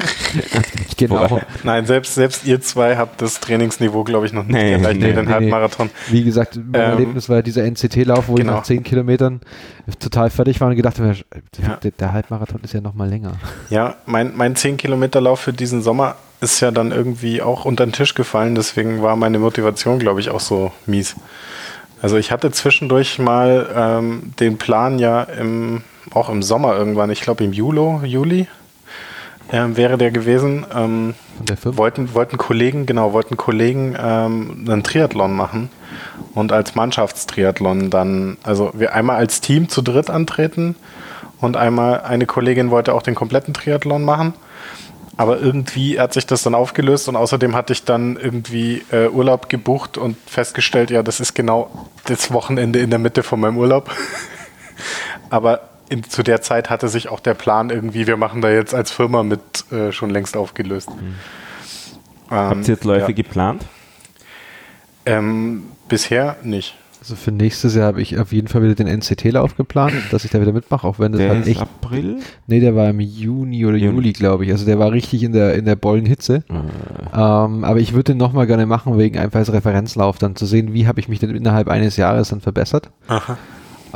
genau. 0.96 1.40
Nein, 1.64 1.86
selbst, 1.86 2.14
selbst 2.14 2.46
ihr 2.46 2.60
zwei 2.60 2.96
habt 2.96 3.22
das 3.22 3.40
Trainingsniveau, 3.40 4.04
glaube 4.04 4.26
ich, 4.26 4.32
noch 4.32 4.44
nicht 4.44 4.54
nee, 4.54 4.72
erreicht 4.72 5.00
nee, 5.00 5.12
den 5.12 5.24
nee, 5.24 5.30
Halbmarathon. 5.30 5.90
Wie 6.08 6.24
gesagt, 6.24 6.56
mein 6.56 6.80
ähm, 6.80 6.90
Erlebnis 6.90 7.28
war 7.28 7.42
dieser 7.42 7.64
NCT-Lauf, 7.64 8.28
wo 8.28 8.34
genau. 8.34 8.52
ich 8.52 8.56
nach 8.56 8.62
10 8.64 8.82
Kilometern 8.82 9.40
total 10.00 10.30
fertig 10.30 10.60
war 10.60 10.68
und 10.68 10.76
gedacht 10.76 10.98
habe, 10.98 11.14
ja. 11.62 11.76
der, 11.82 11.90
der, 11.92 12.12
Halbmarathon 12.12 12.60
ist 12.62 12.74
ja 12.74 12.80
noch 12.80 12.94
mal 12.94 13.08
länger. 13.08 13.32
Ja, 13.70 13.96
mein, 14.06 14.36
mein 14.36 14.54
10-Kilometer-Lauf 14.54 15.40
für 15.40 15.52
diesen 15.52 15.82
Sommer 15.82 16.16
ist 16.40 16.60
ja 16.60 16.70
dann 16.70 16.92
irgendwie 16.92 17.42
auch 17.42 17.64
unter 17.64 17.86
den 17.86 17.92
Tisch 17.92 18.14
gefallen, 18.14 18.54
deswegen 18.54 19.02
war 19.02 19.16
meine 19.16 19.38
Motivation, 19.38 19.98
glaube 19.98 20.20
ich, 20.20 20.30
auch 20.30 20.40
so 20.40 20.72
mies. 20.86 21.16
Also 22.02 22.16
ich 22.16 22.30
hatte 22.30 22.50
zwischendurch 22.50 23.18
mal 23.18 23.68
ähm, 23.74 24.32
den 24.38 24.58
Plan 24.58 24.98
ja 24.98 25.22
im, 25.22 25.82
auch 26.12 26.28
im 26.28 26.42
Sommer 26.42 26.76
irgendwann, 26.76 27.10
ich 27.10 27.22
glaube 27.22 27.44
im 27.44 27.52
Juli, 27.52 28.06
Juli 28.06 28.48
ähm, 29.50 29.76
wäre 29.76 29.96
der 29.96 30.10
gewesen. 30.10 30.66
Ähm, 30.74 31.14
der 31.40 31.56
wollten, 31.76 32.14
wollten 32.14 32.36
Kollegen, 32.36 32.86
genau, 32.86 33.12
wollten 33.12 33.36
Kollegen 33.36 33.96
ähm, 33.98 34.64
einen 34.68 34.82
Triathlon 34.82 35.34
machen 35.34 35.70
und 36.34 36.52
als 36.52 36.74
Mannschaftstriathlon 36.74 37.90
dann, 37.90 38.36
also 38.42 38.72
wir 38.74 38.94
einmal 38.94 39.16
als 39.16 39.40
Team 39.40 39.68
zu 39.68 39.82
dritt 39.82 40.10
antreten 40.10 40.76
Und 41.40 41.56
einmal 41.56 42.00
eine 42.00 42.26
Kollegin 42.26 42.70
wollte 42.70 42.94
auch 42.94 43.02
den 43.02 43.14
kompletten 43.14 43.52
Triathlon 43.54 44.04
machen. 44.04 44.34
Aber 45.16 45.40
irgendwie 45.40 45.98
hat 45.98 46.12
sich 46.12 46.26
das 46.26 46.42
dann 46.42 46.54
aufgelöst 46.54 47.08
und 47.08 47.16
außerdem 47.16 47.54
hatte 47.54 47.72
ich 47.72 47.84
dann 47.84 48.16
irgendwie 48.16 48.84
äh, 48.90 49.08
Urlaub 49.08 49.48
gebucht 49.48 49.96
und 49.96 50.16
festgestellt, 50.26 50.90
ja, 50.90 51.02
das 51.02 51.20
ist 51.20 51.34
genau 51.34 51.88
das 52.04 52.32
Wochenende 52.32 52.80
in 52.80 52.90
der 52.90 52.98
Mitte 52.98 53.22
von 53.22 53.40
meinem 53.40 53.56
Urlaub. 53.56 53.90
Aber 55.30 55.70
in, 55.88 56.04
zu 56.04 56.22
der 56.22 56.42
Zeit 56.42 56.68
hatte 56.68 56.88
sich 56.88 57.08
auch 57.08 57.20
der 57.20 57.34
Plan 57.34 57.70
irgendwie, 57.70 58.06
wir 58.06 58.16
machen 58.18 58.42
da 58.42 58.50
jetzt 58.50 58.74
als 58.74 58.90
Firma 58.90 59.22
mit 59.22 59.40
äh, 59.72 59.90
schon 59.90 60.10
längst 60.10 60.36
aufgelöst. 60.36 60.90
Mhm. 60.90 61.14
Ähm, 62.30 62.36
Habt 62.36 62.68
ihr 62.68 62.74
jetzt 62.74 62.84
Läufe 62.84 63.08
ja. 63.08 63.12
geplant? 63.12 63.64
Ähm, 65.06 65.68
bisher 65.88 66.36
nicht. 66.42 66.74
Also 67.06 67.14
für 67.14 67.30
nächstes 67.30 67.76
Jahr 67.76 67.86
habe 67.86 68.02
ich 68.02 68.18
auf 68.18 68.32
jeden 68.32 68.48
Fall 68.48 68.64
wieder 68.64 68.74
den 68.74 68.88
NCT-Lauf 68.88 69.56
geplant, 69.56 69.94
dass 70.10 70.24
ich 70.24 70.32
da 70.32 70.40
wieder 70.40 70.50
mitmache, 70.50 70.84
auch 70.84 70.98
wenn 70.98 71.12
das 71.12 71.20
der 71.20 71.28
halt 71.28 71.46
echt. 71.46 71.60
April? 71.60 72.18
Nee, 72.48 72.58
der 72.58 72.74
war 72.74 72.90
im 72.90 72.98
Juni 72.98 73.64
oder 73.64 73.76
Juni. 73.76 73.94
Juli, 73.94 74.12
glaube 74.12 74.44
ich. 74.44 74.50
Also 74.50 74.66
der 74.66 74.80
war 74.80 74.90
richtig 74.90 75.22
in 75.22 75.30
der, 75.32 75.54
in 75.54 75.66
der 75.66 75.76
Bollenhitze. 75.76 76.42
Ah. 77.12 77.44
Ähm, 77.44 77.62
aber 77.62 77.78
ich 77.78 77.92
würde 77.92 78.14
den 78.14 78.16
nochmal 78.16 78.48
gerne 78.48 78.66
machen, 78.66 78.98
wegen 78.98 79.18
einfach 79.18 79.38
als 79.38 79.52
Referenzlauf, 79.52 80.18
dann 80.18 80.34
zu 80.34 80.46
sehen, 80.46 80.74
wie 80.74 80.88
habe 80.88 80.98
ich 80.98 81.06
mich 81.06 81.20
denn 81.20 81.30
innerhalb 81.30 81.68
eines 81.68 81.96
Jahres 81.96 82.30
dann 82.30 82.40
verbessert. 82.40 82.90
Aha. 83.06 83.38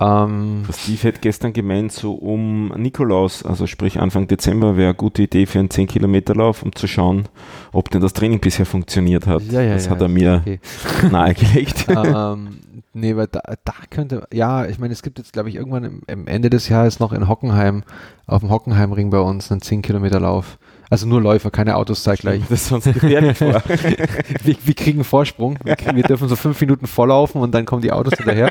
Ähm, 0.01 0.63
Steve 0.73 1.09
hat 1.09 1.21
gestern 1.21 1.53
gemeint, 1.53 1.93
so 1.93 2.15
um 2.15 2.69
Nikolaus, 2.77 3.45
also 3.45 3.67
sprich 3.67 4.01
Anfang 4.01 4.29
Dezember, 4.29 4.77
wäre 4.77 4.89
eine 4.89 4.95
gute 4.95 5.23
Idee 5.23 5.45
für 5.45 5.59
einen 5.59 5.69
10-Kilometer-Lauf, 5.69 6.63
um 6.63 6.75
zu 6.75 6.87
schauen, 6.87 7.29
ob 7.73 7.91
denn 7.91 8.01
das 8.01 8.15
Training 8.15 8.41
bisher 8.41 8.65
funktioniert 8.65 9.27
hat. 9.27 9.43
Ja, 9.51 9.61
ja, 9.61 9.75
das 9.75 9.87
ja, 9.87 9.91
hat 9.91 10.01
er 10.01 10.09
mir 10.09 10.43
okay. 10.43 10.61
nahegelegt. 11.11 11.87
ähm, 11.89 12.61
nee, 12.93 13.17
weil 13.17 13.27
da, 13.27 13.41
da, 13.65 13.75
könnte, 13.91 14.27
ja, 14.33 14.67
ich 14.67 14.79
meine, 14.79 14.93
es 14.93 15.03
gibt 15.03 15.19
jetzt, 15.19 15.33
glaube 15.33 15.49
ich, 15.49 15.57
irgendwann 15.57 15.85
im, 15.85 16.03
im, 16.07 16.27
Ende 16.27 16.51
des 16.51 16.69
Jahres 16.69 17.01
noch 17.01 17.13
in 17.13 17.29
Hockenheim, 17.29 17.85
auf 18.27 18.41
dem 18.41 18.51
Hockenheimring 18.51 19.11
bei 19.11 19.21
uns, 19.21 19.51
einen 19.51 19.61
10-Kilometer-Lauf. 19.61 20.59
Also 20.91 21.07
nur 21.07 21.21
Läufer, 21.21 21.53
keine 21.53 21.77
Autos 21.77 22.03
zeitgleich. 22.03 22.43
Das 22.49 22.63
ist 22.63 22.69
sonst 22.69 22.93
gefährlich 22.93 23.39
vor. 23.39 23.63
wir, 24.43 24.57
wir, 24.65 24.75
kriegen 24.75 25.05
Vorsprung. 25.05 25.57
Wir, 25.63 25.77
kriegen, 25.77 25.97
wir, 25.97 26.03
dürfen 26.03 26.29
so 26.29 26.35
fünf 26.35 26.61
Minuten 26.61 26.89
volllaufen 26.89 27.41
und 27.41 27.53
dann 27.53 27.65
kommen 27.65 27.81
die 27.81 27.93
Autos 27.93 28.15
hinterher. 28.15 28.51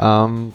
ähm, 0.00 0.52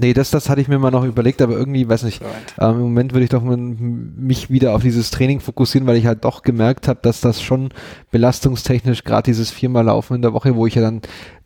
nee, 0.00 0.14
das, 0.14 0.30
das 0.30 0.48
hatte 0.48 0.62
ich 0.62 0.68
mir 0.68 0.78
mal 0.78 0.90
noch 0.90 1.04
überlegt, 1.04 1.42
aber 1.42 1.52
irgendwie, 1.52 1.86
weiß 1.86 2.04
nicht, 2.04 2.22
ähm, 2.58 2.76
im 2.76 2.80
Moment 2.80 3.12
würde 3.12 3.24
ich 3.24 3.30
doch 3.30 3.42
mich 3.42 4.48
wieder 4.48 4.74
auf 4.74 4.80
dieses 4.80 5.10
Training 5.10 5.40
fokussieren, 5.40 5.86
weil 5.86 5.96
ich 5.96 6.06
halt 6.06 6.24
doch 6.24 6.42
gemerkt 6.42 6.88
habe, 6.88 7.00
dass 7.02 7.20
das 7.20 7.42
schon 7.42 7.70
belastungstechnisch, 8.10 9.04
gerade 9.04 9.24
dieses 9.24 9.50
viermal 9.50 9.84
Laufen 9.84 10.14
in 10.14 10.22
der 10.22 10.32
Woche, 10.32 10.56
wo 10.56 10.66
ich 10.66 10.76
ja 10.76 10.82
dann 10.82 11.02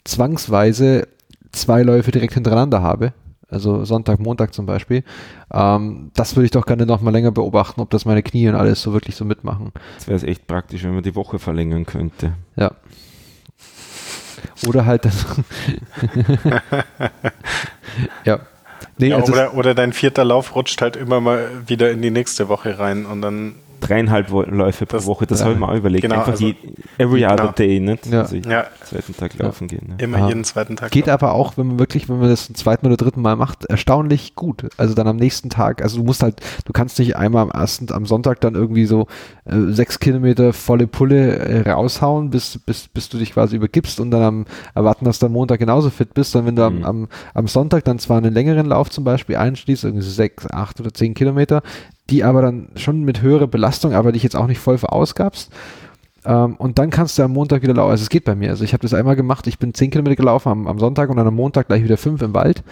zwangsweise 0.06 1.08
zwei 1.52 1.82
Läufe 1.82 2.10
direkt 2.10 2.34
hintereinander 2.34 2.82
habe, 2.82 3.12
also 3.48 3.84
Sonntag, 3.84 4.18
Montag 4.18 4.54
zum 4.54 4.66
Beispiel. 4.66 5.04
Ähm, 5.52 6.10
das 6.14 6.34
würde 6.36 6.46
ich 6.46 6.50
doch 6.50 6.66
gerne 6.66 6.86
noch 6.86 7.00
mal 7.00 7.10
länger 7.10 7.30
beobachten, 7.30 7.80
ob 7.80 7.90
das 7.90 8.04
meine 8.04 8.22
Knie 8.22 8.48
und 8.48 8.54
alles 8.54 8.82
so 8.82 8.92
wirklich 8.92 9.16
so 9.16 9.25
mitmachen. 9.25 9.72
Das 9.96 10.08
wäre 10.08 10.26
echt 10.26 10.46
praktisch, 10.46 10.84
wenn 10.84 10.94
man 10.94 11.02
die 11.02 11.14
Woche 11.14 11.38
verlängern 11.38 11.86
könnte. 11.86 12.32
Ja. 12.56 12.72
Oder 14.66 14.84
halt 14.86 15.04
das. 15.04 15.25
ja. 18.25 18.40
Nee, 18.98 19.08
ja, 19.08 19.16
also 19.16 19.32
oder, 19.32 19.54
oder 19.54 19.75
dein 19.75 19.92
vierter 19.92 20.25
Lauf 20.25 20.54
rutscht 20.54 20.80
halt 20.80 20.96
immer 20.96 21.20
mal 21.20 21.48
wieder 21.66 21.90
in 21.90 22.00
die 22.02 22.10
nächste 22.10 22.48
Woche 22.48 22.78
rein 22.78 23.06
und 23.06 23.20
dann 23.22 23.56
dreieinhalb 23.88 24.30
Läufe 24.30 24.86
pro 24.86 25.04
Woche, 25.04 25.26
das 25.26 25.42
habe 25.42 25.54
ich 25.54 25.58
mir 25.58 25.68
auch 25.68 25.74
überlegt. 25.74 26.02
Genau, 26.02 26.16
Einfach 26.16 26.32
also, 26.32 26.52
every 26.98 27.24
other 27.24 27.36
genau. 27.36 27.52
day, 27.52 27.80
nicht? 27.80 28.06
Ja. 28.06 28.20
Also 28.20 28.36
ja. 28.36 28.66
zweiten 28.84 29.16
Tag 29.16 29.38
laufen 29.38 29.68
gehen. 29.68 29.88
Ne? 29.88 29.94
Immer 29.98 30.18
ja. 30.18 30.28
jeden 30.28 30.44
zweiten 30.44 30.76
Tag. 30.76 30.90
Geht 30.90 31.06
laufen. 31.06 31.24
aber 31.24 31.34
auch, 31.34 31.56
wenn 31.56 31.68
man 31.68 31.78
wirklich, 31.78 32.08
wenn 32.08 32.18
man 32.18 32.28
das 32.28 32.46
zum 32.46 32.54
zweiten 32.54 32.86
oder 32.86 32.96
dritten 32.96 33.22
Mal 33.22 33.36
macht, 33.36 33.64
erstaunlich 33.66 34.34
gut. 34.34 34.68
Also 34.76 34.94
dann 34.94 35.08
am 35.08 35.16
nächsten 35.16 35.50
Tag, 35.50 35.82
also 35.82 35.98
du 35.98 36.04
musst 36.04 36.22
halt, 36.22 36.40
du 36.64 36.72
kannst 36.72 36.98
nicht 36.98 37.16
einmal 37.16 37.42
am 37.42 37.50
ersten, 37.50 37.92
am 37.92 38.06
Sonntag 38.06 38.40
dann 38.40 38.54
irgendwie 38.54 38.86
so 38.86 39.06
äh, 39.44 39.56
sechs 39.72 39.98
Kilometer 39.98 40.52
volle 40.52 40.86
Pulle 40.86 41.36
äh, 41.36 41.70
raushauen, 41.70 42.30
bis, 42.30 42.58
bis, 42.58 42.88
bis 42.88 43.08
du 43.08 43.18
dich 43.18 43.32
quasi 43.32 43.56
übergibst 43.56 44.00
und 44.00 44.10
dann 44.10 44.22
am, 44.22 44.46
erwarten, 44.74 45.04
dass 45.04 45.18
du 45.18 45.26
am 45.26 45.32
Montag 45.32 45.58
genauso 45.58 45.90
fit 45.90 46.14
bist, 46.14 46.32
sondern 46.32 46.46
wenn 46.46 46.56
du 46.56 46.70
mhm. 46.70 46.84
am, 46.84 47.02
am, 47.02 47.08
am 47.34 47.49
Sonntag 47.49 47.84
dann 47.84 47.99
zwar 47.99 48.18
einen 48.18 48.32
längeren 48.32 48.66
Lauf 48.66 48.90
zum 48.90 49.04
Beispiel 49.04 49.36
einschließt, 49.36 49.84
irgendwie 49.84 50.04
sechs, 50.04 50.46
acht 50.50 50.80
oder 50.80 50.92
zehn 50.92 51.14
Kilometer, 51.14 51.62
die 52.10 52.25
aber 52.25 52.42
dann 52.42 52.69
schon 52.76 53.02
mit 53.02 53.23
höherer 53.23 53.47
Belastung, 53.47 53.92
aber 53.92 54.12
dich 54.12 54.23
jetzt 54.23 54.36
auch 54.36 54.47
nicht 54.47 54.58
voll 54.58 54.78
verausgabst. 54.78 55.50
Ähm, 56.25 56.56
und 56.56 56.78
dann 56.78 56.90
kannst 56.90 57.19
du 57.19 57.23
am 57.23 57.32
Montag 57.32 57.62
wieder 57.62 57.75
laufen. 57.75 57.90
Also 57.90 58.02
es 58.02 58.10
geht 58.10 58.25
bei 58.25 58.34
mir. 58.34 58.50
Also 58.50 58.64
ich 58.64 58.73
habe 58.73 58.82
das 58.82 58.95
einmal 58.95 59.16
gemacht, 59.16 59.47
ich 59.47 59.58
bin 59.58 59.75
10 59.75 59.90
Kilometer 59.90 60.16
gelaufen 60.16 60.49
am, 60.49 60.66
am 60.66 60.78
Sonntag 60.78 61.08
und 61.10 61.16
dann 61.16 61.26
am 61.26 61.34
Montag 61.34 61.69
gleich 61.69 61.84
wieder 61.84 61.97
5 61.97 62.23
im 62.23 62.34
Wald. 62.34 62.62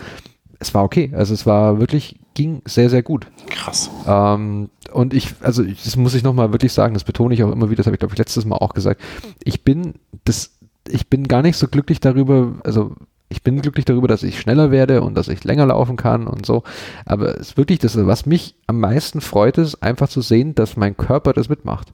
Es 0.59 0.75
war 0.75 0.85
okay. 0.85 1.13
Also 1.15 1.35
es 1.35 1.47
war 1.47 1.79
wirklich, 1.79 2.19
ging 2.35 2.63
sehr, 2.65 2.91
sehr 2.91 3.03
gut. 3.03 3.27
Krass. 3.49 3.91
Ähm, 4.07 4.71
und 4.93 5.15
ich, 5.15 5.35
also 5.41 5.63
ich, 5.63 5.83
das 5.83 5.97
muss 5.97 6.15
ich 6.15 6.23
nochmal 6.23 6.53
wirklich 6.53 6.73
sagen, 6.73 6.95
das 6.95 7.05
betone 7.05 7.35
ich 7.35 7.43
auch 7.43 7.53
immer 7.53 7.71
wieder, 7.71 7.79
das 7.79 7.87
habe 7.87 7.97
ich 7.97 8.01
glaube 8.01 8.15
ich 8.15 8.19
letztes 8.19 8.45
Mal 8.45 8.57
auch 8.57 8.75
gesagt. 8.75 9.01
Ich 9.43 9.63
bin, 9.63 9.95
das, 10.25 10.53
ich 10.89 11.09
bin 11.09 11.29
gar 11.29 11.43
nicht 11.43 11.57
so 11.57 11.69
glücklich 11.69 12.01
darüber, 12.01 12.55
also 12.65 12.93
ich 13.29 13.43
bin 13.43 13.61
glücklich 13.61 13.85
darüber, 13.85 14.09
dass 14.09 14.23
ich 14.23 14.39
schneller 14.39 14.71
werde 14.71 15.03
und 15.03 15.15
dass 15.15 15.29
ich 15.29 15.45
länger 15.45 15.67
laufen 15.67 15.97
kann 15.97 16.27
und 16.27 16.47
so. 16.47 16.63
Aber 17.07 17.35
es 17.35 17.49
ist 17.49 17.57
wirklich 17.57 17.79
das, 17.79 17.97
was 18.07 18.27
mich 18.27 18.55
am 18.67 18.81
meisten 18.81 19.21
freut, 19.21 19.59
ist 19.59 19.83
einfach 19.83 20.09
zu 20.09 20.21
sehen, 20.21 20.55
dass 20.55 20.77
mein 20.77 20.97
Körper 20.97 21.33
das 21.33 21.49
mitmacht. 21.49 21.93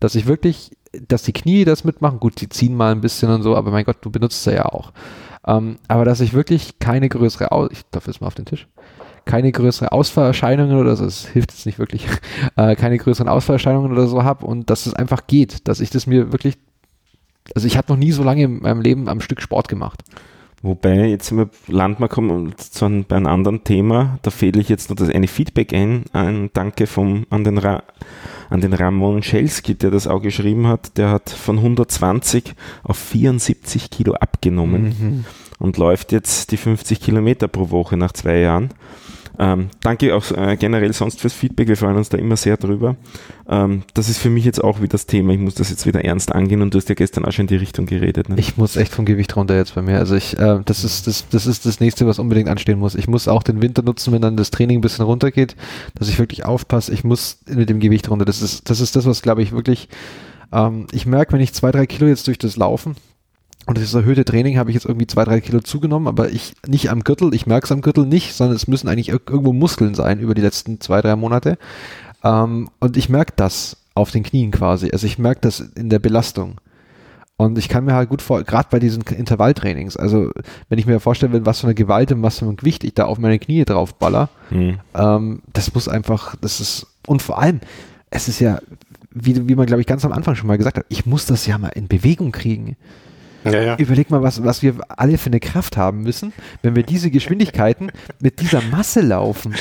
Dass 0.00 0.14
ich 0.14 0.26
wirklich, 0.26 0.76
dass 1.08 1.22
die 1.22 1.32
Knie 1.32 1.64
das 1.64 1.84
mitmachen. 1.84 2.20
Gut, 2.20 2.40
die 2.40 2.48
ziehen 2.48 2.76
mal 2.76 2.92
ein 2.92 3.00
bisschen 3.00 3.30
und 3.30 3.42
so, 3.42 3.56
aber 3.56 3.70
mein 3.70 3.84
Gott, 3.84 3.98
du 4.02 4.10
benutzt 4.10 4.44
sie 4.44 4.54
ja 4.54 4.66
auch. 4.66 4.92
Ähm, 5.46 5.78
aber 5.88 6.04
dass 6.04 6.20
ich 6.20 6.34
wirklich 6.34 6.78
keine 6.78 7.08
größere, 7.08 7.50
Aus 7.52 7.70
ich 7.72 7.82
darf 7.90 8.06
jetzt 8.06 8.20
mal 8.20 8.26
auf 8.26 8.34
den 8.34 8.44
Tisch, 8.44 8.68
keine 9.24 9.50
größere 9.50 9.92
Ausfallerscheinungen 9.92 10.78
oder 10.78 10.96
so, 10.96 11.04
das 11.04 11.26
hilft 11.26 11.52
jetzt 11.52 11.66
nicht 11.66 11.78
wirklich, 11.78 12.06
äh, 12.56 12.76
keine 12.76 12.98
größeren 12.98 13.28
Ausfallerscheinungen 13.28 13.92
oder 13.92 14.06
so 14.06 14.24
habe 14.24 14.46
und 14.46 14.70
dass 14.70 14.86
es 14.86 14.94
einfach 14.94 15.26
geht, 15.26 15.66
dass 15.66 15.80
ich 15.80 15.90
das 15.90 16.06
mir 16.06 16.32
wirklich, 16.32 16.58
also 17.54 17.66
ich 17.66 17.76
habe 17.76 17.92
noch 17.92 17.98
nie 17.98 18.12
so 18.12 18.22
lange 18.22 18.44
in 18.44 18.60
meinem 18.60 18.82
Leben 18.82 19.08
am 19.08 19.20
Stück 19.20 19.40
Sport 19.40 19.68
gemacht. 19.68 20.02
Wobei, 20.62 21.06
jetzt 21.06 21.28
sind 21.28 21.38
wir 21.38 21.50
Landmark 21.68 22.10
kommen 22.10 22.52
zu 22.58 22.84
einem, 22.84 23.04
bei 23.04 23.16
einem 23.16 23.28
anderen 23.28 23.62
Thema, 23.62 24.18
da 24.22 24.30
fehle 24.30 24.60
ich 24.60 24.68
jetzt 24.68 24.90
noch 24.90 24.96
das 24.96 25.08
eine 25.08 25.28
Feedback 25.28 25.72
ein, 25.72 26.04
ein 26.12 26.50
Danke 26.52 26.88
vom, 26.88 27.26
an, 27.30 27.44
den 27.44 27.58
Ra, 27.58 27.84
an 28.50 28.60
den 28.60 28.72
Ramon 28.72 29.22
Schelski, 29.22 29.76
der 29.76 29.92
das 29.92 30.08
auch 30.08 30.20
geschrieben 30.20 30.66
hat, 30.66 30.98
der 30.98 31.10
hat 31.10 31.30
von 31.30 31.58
120 31.58 32.54
auf 32.82 32.98
74 32.98 33.90
Kilo 33.90 34.14
abgenommen 34.14 34.82
mhm. 34.82 35.24
und 35.60 35.76
läuft 35.76 36.10
jetzt 36.10 36.50
die 36.50 36.56
50 36.56 37.00
Kilometer 37.00 37.46
pro 37.46 37.70
Woche 37.70 37.96
nach 37.96 38.12
zwei 38.12 38.38
Jahren. 38.38 38.70
Ähm, 39.40 39.68
danke 39.82 40.16
auch 40.16 40.30
äh, 40.32 40.56
generell 40.56 40.92
sonst 40.92 41.20
fürs 41.20 41.32
Feedback, 41.32 41.68
wir 41.68 41.76
freuen 41.76 41.96
uns 41.96 42.08
da 42.08 42.18
immer 42.18 42.36
sehr 42.36 42.56
drüber. 42.56 42.96
Ähm, 43.48 43.84
das 43.94 44.08
ist 44.08 44.18
für 44.18 44.30
mich 44.30 44.44
jetzt 44.44 44.62
auch 44.62 44.78
wieder 44.78 44.88
das 44.88 45.06
Thema, 45.06 45.32
ich 45.32 45.38
muss 45.38 45.54
das 45.54 45.70
jetzt 45.70 45.86
wieder 45.86 46.04
ernst 46.04 46.34
angehen 46.34 46.60
und 46.60 46.74
du 46.74 46.78
hast 46.78 46.88
ja 46.88 46.96
gestern 46.96 47.24
auch 47.24 47.30
schon 47.30 47.44
in 47.44 47.46
die 47.48 47.56
Richtung 47.56 47.86
geredet. 47.86 48.28
Ne? 48.28 48.34
Ich 48.38 48.56
muss 48.56 48.76
echt 48.76 48.92
vom 48.92 49.04
Gewicht 49.04 49.36
runter 49.36 49.54
jetzt 49.54 49.76
bei 49.76 49.82
mir. 49.82 49.98
Also 49.98 50.16
ich, 50.16 50.36
äh, 50.38 50.60
das 50.64 50.82
ist 50.82 51.06
das, 51.06 51.28
das 51.28 51.46
ist 51.46 51.66
das 51.66 51.78
nächste, 51.78 52.06
was 52.06 52.18
unbedingt 52.18 52.48
anstehen 52.48 52.80
muss. 52.80 52.96
Ich 52.96 53.06
muss 53.06 53.28
auch 53.28 53.44
den 53.44 53.62
Winter 53.62 53.82
nutzen, 53.82 54.12
wenn 54.12 54.22
dann 54.22 54.36
das 54.36 54.50
Training 54.50 54.78
ein 54.78 54.82
bisschen 54.82 55.04
runtergeht, 55.04 55.54
dass 55.94 56.08
ich 56.08 56.18
wirklich 56.18 56.44
aufpasse. 56.44 56.92
Ich 56.92 57.04
muss 57.04 57.38
mit 57.48 57.70
dem 57.70 57.78
Gewicht 57.78 58.10
runter. 58.10 58.24
Das 58.24 58.42
ist, 58.42 58.68
das 58.68 58.80
ist 58.80 58.96
das, 58.96 59.06
was 59.06 59.22
glaube 59.22 59.42
ich 59.42 59.52
wirklich, 59.52 59.88
ähm, 60.52 60.88
ich 60.90 61.06
merke, 61.06 61.32
wenn 61.32 61.40
ich 61.40 61.52
zwei, 61.52 61.70
drei 61.70 61.86
Kilo 61.86 62.08
jetzt 62.08 62.26
durch 62.26 62.38
das 62.38 62.56
Laufen 62.56 62.96
und 63.68 63.76
das 63.76 63.92
erhöhte 63.92 64.24
Training 64.24 64.56
habe 64.56 64.70
ich 64.70 64.74
jetzt 64.74 64.86
irgendwie 64.86 65.06
zwei, 65.06 65.24
drei 65.24 65.42
Kilo 65.42 65.60
zugenommen, 65.60 66.08
aber 66.08 66.30
ich 66.30 66.54
nicht 66.66 66.90
am 66.90 67.04
Gürtel, 67.04 67.34
ich 67.34 67.46
merke 67.46 67.66
es 67.66 67.72
am 67.72 67.82
Gürtel 67.82 68.06
nicht, 68.06 68.32
sondern 68.32 68.56
es 68.56 68.66
müssen 68.66 68.88
eigentlich 68.88 69.10
irgendwo 69.10 69.52
Muskeln 69.52 69.94
sein 69.94 70.20
über 70.20 70.32
die 70.32 70.40
letzten 70.40 70.80
zwei, 70.80 71.02
drei 71.02 71.14
Monate. 71.16 71.58
Ähm, 72.24 72.70
und 72.80 72.96
ich 72.96 73.10
merke 73.10 73.34
das 73.36 73.76
auf 73.92 74.10
den 74.10 74.22
Knien 74.22 74.52
quasi. 74.52 74.88
Also 74.90 75.06
ich 75.06 75.18
merke 75.18 75.42
das 75.42 75.60
in 75.60 75.90
der 75.90 75.98
Belastung. 75.98 76.62
Und 77.36 77.58
ich 77.58 77.68
kann 77.68 77.84
mir 77.84 77.92
halt 77.92 78.08
gut 78.08 78.22
vor, 78.22 78.42
gerade 78.42 78.68
bei 78.70 78.78
diesen 78.78 79.02
Intervalltrainings, 79.02 79.98
also 79.98 80.30
wenn 80.70 80.78
ich 80.78 80.86
mir 80.86 80.98
vorstelle, 80.98 81.44
was 81.44 81.60
für 81.60 81.66
eine 81.66 81.74
Gewalt 81.74 82.10
und 82.10 82.22
was 82.22 82.38
für 82.38 82.46
ein 82.46 82.56
Gewicht 82.56 82.84
ich 82.84 82.94
da 82.94 83.04
auf 83.04 83.18
meine 83.18 83.38
Knie 83.38 83.66
drauf 83.66 83.94
baller, 83.96 84.30
mhm. 84.48 84.78
ähm, 84.94 85.42
das 85.52 85.74
muss 85.74 85.88
einfach, 85.88 86.36
das 86.40 86.60
ist, 86.60 86.86
und 87.06 87.20
vor 87.20 87.38
allem, 87.38 87.60
es 88.08 88.28
ist 88.28 88.40
ja, 88.40 88.60
wie, 89.10 89.46
wie 89.46 89.54
man 89.56 89.66
glaube 89.66 89.82
ich 89.82 89.86
ganz 89.86 90.06
am 90.06 90.12
Anfang 90.12 90.36
schon 90.36 90.46
mal 90.46 90.56
gesagt 90.56 90.78
hat, 90.78 90.86
ich 90.88 91.04
muss 91.04 91.26
das 91.26 91.46
ja 91.46 91.58
mal 91.58 91.68
in 91.68 91.86
Bewegung 91.86 92.32
kriegen. 92.32 92.78
Ja, 93.44 93.60
ja. 93.60 93.76
Überleg 93.76 94.10
mal, 94.10 94.22
was, 94.22 94.42
was 94.42 94.62
wir 94.62 94.74
alle 94.88 95.18
für 95.18 95.26
eine 95.26 95.40
Kraft 95.40 95.76
haben 95.76 96.02
müssen, 96.02 96.32
wenn 96.62 96.74
wir 96.74 96.82
diese 96.82 97.10
Geschwindigkeiten 97.10 97.92
mit 98.20 98.40
dieser 98.40 98.62
Masse 98.62 99.00
laufen. 99.00 99.54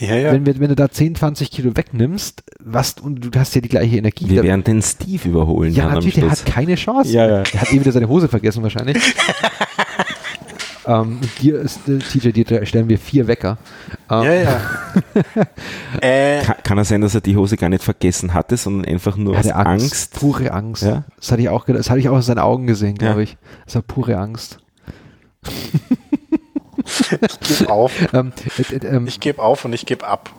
Ja, 0.00 0.16
ja. 0.16 0.32
Wenn, 0.32 0.46
wir, 0.46 0.58
wenn 0.60 0.68
du 0.68 0.76
da 0.76 0.90
10, 0.90 1.16
20 1.16 1.50
Kilo 1.50 1.76
wegnimmst, 1.76 2.42
was, 2.60 2.94
und 3.00 3.34
du 3.34 3.38
hast 3.38 3.54
ja 3.54 3.60
die 3.60 3.68
gleiche 3.68 3.96
Energie. 3.96 4.28
Wir 4.28 4.42
werden 4.42 4.64
den 4.64 4.82
Steve 4.82 5.28
überholen. 5.28 5.72
Ja, 5.72 5.88
natürlich, 5.88 6.14
der 6.14 6.30
hat 6.30 6.46
keine 6.46 6.74
Chance. 6.76 7.12
Ja, 7.12 7.28
ja. 7.28 7.42
Der 7.42 7.60
hat 7.60 7.72
eh 7.72 7.80
wieder 7.80 7.92
seine 7.92 8.08
Hose 8.08 8.28
vergessen 8.28 8.62
wahrscheinlich. 8.62 8.98
Ähm, 10.86 11.20
dir 11.40 11.60
ist, 11.60 11.88
äh, 11.88 11.98
TJ, 11.98 12.30
dir 12.30 12.66
stellen 12.66 12.88
wir 12.88 12.98
vier 12.98 13.26
Wecker. 13.26 13.58
Ähm, 14.10 14.22
ja, 14.22 14.34
ja. 14.34 14.60
äh, 16.00 16.42
kann, 16.42 16.56
kann 16.62 16.78
er 16.78 16.84
sein, 16.84 17.00
dass 17.00 17.14
er 17.14 17.20
die 17.20 17.36
Hose 17.36 17.56
gar 17.56 17.68
nicht 17.68 17.82
vergessen 17.82 18.34
hatte, 18.34 18.56
sondern 18.56 18.92
einfach 18.92 19.16
nur 19.16 19.38
aus 19.38 19.48
Angst, 19.48 19.84
Angst? 19.84 20.20
Pure 20.20 20.52
Angst. 20.52 20.82
Ja? 20.82 21.04
Das, 21.16 21.32
hatte 21.32 21.42
ich 21.42 21.48
auch, 21.48 21.64
das 21.66 21.90
hatte 21.90 22.00
ich 22.00 22.08
auch 22.08 22.16
aus 22.16 22.26
seinen 22.26 22.38
Augen 22.38 22.66
gesehen, 22.66 22.96
glaube 22.96 23.20
ja. 23.20 23.24
ich. 23.24 23.36
Das 23.64 23.76
war 23.76 23.82
pure 23.82 24.18
Angst. 24.18 24.58
ich 27.00 27.58
gebe 27.58 27.70
auf. 27.70 27.92
Ähm, 28.14 28.32
äh, 28.58 28.76
äh, 28.76 28.86
ähm, 28.86 29.06
ich 29.06 29.18
gebe 29.18 29.42
auf 29.42 29.64
und 29.64 29.72
ich 29.72 29.86
gebe 29.86 30.06
ab. 30.06 30.30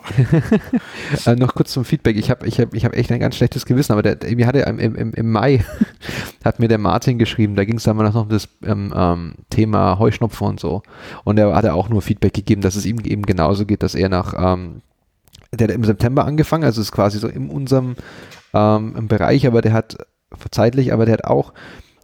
äh, 1.25 1.35
noch 1.35 1.55
kurz 1.55 1.71
zum 1.71 1.83
Feedback. 1.83 2.15
Ich 2.15 2.29
habe 2.29 2.47
ich 2.47 2.59
hab, 2.59 2.73
ich 2.73 2.85
hab 2.85 2.95
echt 2.95 3.11
ein 3.11 3.19
ganz 3.19 3.35
schlechtes 3.35 3.65
Gewissen, 3.65 3.91
aber 3.91 4.01
der, 4.01 4.35
mir 4.35 4.47
hatte 4.47 4.59
im, 4.59 4.79
im, 4.79 5.13
im 5.13 5.31
Mai 5.31 5.65
hat 6.45 6.59
mir 6.59 6.67
der 6.67 6.77
Martin 6.77 7.17
geschrieben, 7.19 7.55
da 7.55 7.65
ging 7.65 7.77
es 7.77 7.83
dann 7.83 7.97
mal 7.97 8.03
noch 8.03 8.15
um 8.15 8.29
das 8.29 8.47
ähm, 8.63 8.93
ähm, 8.95 9.35
Thema 9.49 9.99
Heuschnupfen 9.99 10.47
und 10.47 10.59
so. 10.59 10.83
Und 11.23 11.37
er 11.37 11.53
hatte 11.55 11.73
auch 11.73 11.89
nur 11.89 12.01
Feedback 12.01 12.33
gegeben, 12.33 12.61
dass 12.61 12.75
es 12.75 12.85
ihm 12.85 12.99
eben 13.03 13.23
genauso 13.23 13.65
geht, 13.65 13.83
dass 13.83 13.95
er 13.95 14.09
nach 14.09 14.33
ähm, 14.37 14.81
der 15.51 15.67
hat 15.67 15.75
im 15.75 15.83
September 15.83 16.25
angefangen, 16.25 16.63
also 16.63 16.81
ist 16.81 16.91
quasi 16.91 17.19
so 17.19 17.27
in 17.27 17.49
unserem 17.49 17.95
ähm, 18.53 19.07
Bereich, 19.07 19.47
aber 19.47 19.61
der 19.61 19.73
hat 19.73 19.97
zeitlich, 20.51 20.93
aber 20.93 21.05
der 21.05 21.13
hat 21.13 21.25
auch 21.25 21.53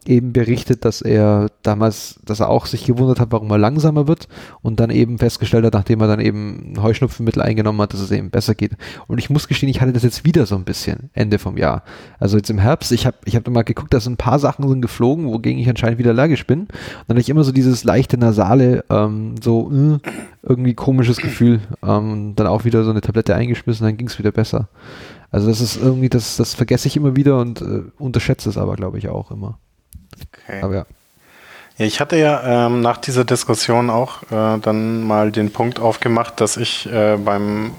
eben 0.07 0.33
berichtet, 0.33 0.83
dass 0.83 1.01
er 1.01 1.47
damals, 1.61 2.19
dass 2.25 2.39
er 2.39 2.49
auch 2.49 2.65
sich 2.65 2.85
gewundert 2.85 3.19
hat, 3.19 3.31
warum 3.31 3.51
er 3.51 3.57
langsamer 3.57 4.07
wird 4.07 4.27
und 4.61 4.79
dann 4.79 4.89
eben 4.89 5.19
festgestellt 5.19 5.65
hat, 5.65 5.73
nachdem 5.73 6.01
er 6.01 6.07
dann 6.07 6.19
eben 6.19 6.73
Heuschnupfenmittel 6.81 7.41
eingenommen 7.41 7.79
hat, 7.81 7.93
dass 7.93 7.99
es 7.99 8.11
eben 8.11 8.31
besser 8.31 8.55
geht. 8.55 8.71
Und 9.07 9.19
ich 9.19 9.29
muss 9.29 9.47
gestehen, 9.47 9.69
ich 9.69 9.79
hatte 9.79 9.93
das 9.93 10.03
jetzt 10.03 10.25
wieder 10.25 10.45
so 10.45 10.55
ein 10.55 10.63
bisschen 10.63 11.11
Ende 11.13 11.37
vom 11.37 11.57
Jahr. 11.57 11.83
Also 12.19 12.37
jetzt 12.37 12.49
im 12.49 12.57
Herbst, 12.57 12.91
ich 12.91 13.05
habe 13.05 13.17
ich 13.25 13.35
hab 13.35 13.47
mal 13.47 13.61
geguckt, 13.61 13.93
dass 13.93 14.07
ein 14.07 14.17
paar 14.17 14.39
Sachen 14.39 14.67
sind 14.67 14.81
geflogen, 14.81 15.27
wogegen 15.27 15.59
ich 15.59 15.69
anscheinend 15.69 15.99
wieder 15.99 16.11
allergisch 16.11 16.47
bin. 16.47 16.61
Und 16.61 16.69
dann 17.07 17.15
hatte 17.15 17.21
ich 17.21 17.29
immer 17.29 17.43
so 17.43 17.51
dieses 17.51 17.83
leichte 17.83 18.17
nasale, 18.17 18.83
ähm, 18.89 19.35
so 19.41 19.71
äh, 19.71 19.99
irgendwie 20.41 20.73
komisches 20.73 21.17
Gefühl. 21.17 21.59
Ähm, 21.83 22.33
dann 22.35 22.47
auch 22.47 22.65
wieder 22.65 22.83
so 22.83 22.89
eine 22.89 23.01
Tablette 23.01 23.35
eingeschmissen, 23.35 23.85
dann 23.85 23.97
ging 23.97 24.07
es 24.07 24.17
wieder 24.17 24.31
besser. 24.31 24.67
Also 25.29 25.47
das 25.47 25.61
ist 25.61 25.81
irgendwie, 25.81 26.09
das, 26.09 26.37
das 26.37 26.55
vergesse 26.55 26.87
ich 26.87 26.97
immer 26.97 27.15
wieder 27.15 27.39
und 27.39 27.61
äh, 27.61 27.83
unterschätze 27.97 28.49
es 28.49 28.57
aber, 28.57 28.75
glaube 28.75 28.97
ich, 28.97 29.07
auch 29.07 29.31
immer. 29.31 29.59
Okay. 30.21 30.61
Aber 30.61 30.75
ja. 30.75 30.85
ja 31.77 31.85
ich 31.85 31.99
hatte 31.99 32.17
ja 32.17 32.67
ähm, 32.67 32.81
nach 32.81 32.97
dieser 32.97 33.25
Diskussion 33.25 33.89
auch 33.89 34.23
äh, 34.23 34.59
dann 34.59 35.03
mal 35.03 35.31
den 35.31 35.51
Punkt 35.51 35.79
aufgemacht, 35.79 36.39
dass 36.41 36.57
ich 36.57 36.91
äh, 36.91 37.17
beim 37.17 37.73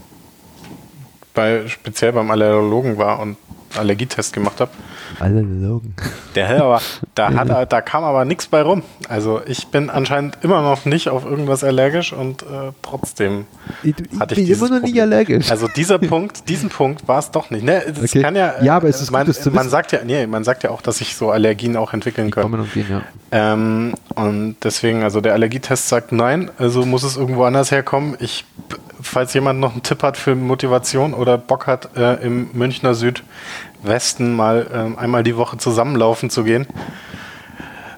bei, 1.35 1.67
speziell 1.67 2.13
beim 2.13 2.31
Allergologen 2.31 2.99
war 2.99 3.21
und 3.21 3.37
Allergietest 3.79 4.33
gemacht 4.33 4.61
habe. 4.61 4.71
Allergologen. 5.19 5.95
Der 6.35 6.63
aber, 6.63 6.81
da, 7.15 7.33
hat, 7.35 7.73
da 7.73 7.81
kam 7.81 8.05
aber 8.05 8.25
nichts 8.25 8.47
bei 8.47 8.63
rum. 8.63 8.83
Also 9.09 9.41
ich 9.47 9.69
bin 9.69 9.91
anscheinend 9.91 10.39
immer 10.43 10.63
noch 10.63 10.85
nicht 10.85 11.09
auf 11.09 11.25
irgendwas 11.25 11.65
allergisch 11.65 12.13
und 12.13 12.43
äh, 12.43 12.73
trotzdem 12.83 13.47
ich, 13.83 13.95
hatte 14.19 14.35
ich 14.35 14.49
bin 14.49 14.59
immer 14.59 14.69
noch 14.69 14.83
nicht 14.83 15.01
allergisch. 15.01 15.51
Also 15.51 15.69
dieser 15.69 15.99
Punkt, 15.99 16.49
diesen 16.49 16.69
Punkt 16.69 17.07
war 17.09 17.19
es 17.19 17.31
doch 17.31 17.51
nicht. 17.51 17.65
Ne, 17.65 17.83
das 17.87 18.11
okay. 18.11 18.23
kann 18.23 18.37
ja, 18.37 18.63
ja, 18.63 18.77
aber 18.77 18.89
es 18.89 19.01
ist 19.01 19.11
man, 19.11 19.27
gut, 19.27 19.53
man 19.53 19.69
sagt 19.69 19.93
ja, 19.93 20.01
nee, 20.05 20.27
man 20.27 20.45
sagt 20.45 20.63
ja 20.63 20.71
auch, 20.71 20.83
dass 20.83 20.99
sich 20.99 21.17
so 21.17 21.31
Allergien 21.31 21.77
auch 21.77 21.93
entwickeln 21.93 22.31
können. 22.31 22.51
Kommen 22.51 22.61
und 22.61 22.73
gehen, 22.73 22.87
ja. 22.91 23.03
Ähm, 23.31 23.95
und 24.15 24.57
deswegen, 24.63 25.03
also 25.03 25.21
der 25.21 25.33
Allergietest 25.33 25.89
sagt 25.89 26.13
nein, 26.13 26.51
also 26.59 26.85
muss 26.85 27.03
es 27.03 27.17
irgendwo 27.17 27.45
anders 27.45 27.71
herkommen. 27.71 28.17
Ich 28.21 28.45
falls 29.13 29.35
jemand 29.35 29.61
noch 29.61 29.73
einen 29.73 29.83
Tipp 29.83 30.03
hat 30.03 30.17
für 30.17 30.35
Motivation 30.35 31.13
oder 31.13 31.37
Bock 31.37 31.67
hat, 31.67 31.97
äh, 31.97 32.15
im 32.25 32.49
Münchner 32.55 32.95
Südwesten 32.95 34.35
mal 34.35 34.95
äh, 34.97 34.99
einmal 34.99 35.23
die 35.23 35.37
Woche 35.37 35.59
zusammenlaufen 35.59 36.31
zu 36.31 36.45
gehen, 36.45 36.67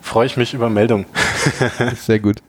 freue 0.02 0.26
ich 0.26 0.36
mich 0.36 0.54
über 0.54 0.68
Meldungen. 0.68 1.06
Sehr 1.96 2.18
gut. 2.18 2.42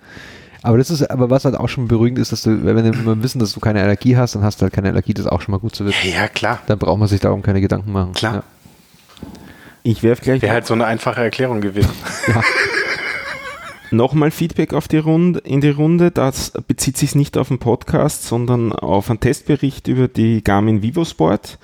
Aber 0.64 0.80
das 0.80 0.90
ist, 0.90 1.04
aber 1.12 1.30
was 1.30 1.46
halt 1.46 1.56
auch 1.56 1.70
schon 1.70 1.88
beruhigend 1.88 2.18
ist, 2.18 2.32
dass 2.32 2.42
du, 2.42 2.66
wenn 2.66 2.84
wir 2.84 3.24
wissen, 3.24 3.38
dass 3.38 3.54
du 3.54 3.60
keine 3.60 3.84
Allergie 3.84 4.18
hast, 4.18 4.34
dann 4.34 4.44
hast 4.44 4.60
du 4.60 4.64
halt 4.64 4.74
keine 4.74 4.90
Allergie, 4.90 5.14
das 5.14 5.26
ist 5.26 5.32
auch 5.32 5.42
schon 5.42 5.52
mal 5.52 5.60
gut 5.60 5.76
zu 5.76 5.86
wissen. 5.86 6.10
Ja, 6.10 6.22
ja 6.22 6.28
klar. 6.28 6.60
Dann 6.66 6.80
braucht 6.80 6.98
man 6.98 7.08
sich 7.08 7.20
darum 7.20 7.44
keine 7.44 7.62
Gedanken 7.62 7.92
machen. 7.92 8.14
Klar. 8.14 8.34
Ja. 8.34 8.44
Ich 9.84 10.02
werfe 10.02 10.24
gleich. 10.24 10.42
Wäre 10.42 10.54
halt 10.54 10.66
so 10.66 10.74
eine 10.74 10.88
einfache 10.88 11.22
Erklärung 11.22 11.62
gewesen. 11.62 11.92
ja. 12.28 12.42
Nochmal 13.96 14.30
Feedback 14.30 14.74
auf 14.74 14.90
die 14.90 14.98
Runde, 14.98 15.40
in 15.40 15.62
die 15.62 15.70
Runde. 15.70 16.12
Das 16.12 16.52
bezieht 16.68 16.98
sich 16.98 17.16
nicht 17.16 17.38
auf 17.38 17.48
den 17.48 17.60
Podcast, 17.60 18.24
sondern 18.24 18.74
auf 18.74 19.10
einen 19.10 19.22
Testbericht 19.22 19.88
über 19.88 20.10
die 20.10 20.44
Garmin 20.44 20.82
Vivo 20.82 21.06
Sport. 21.06 21.58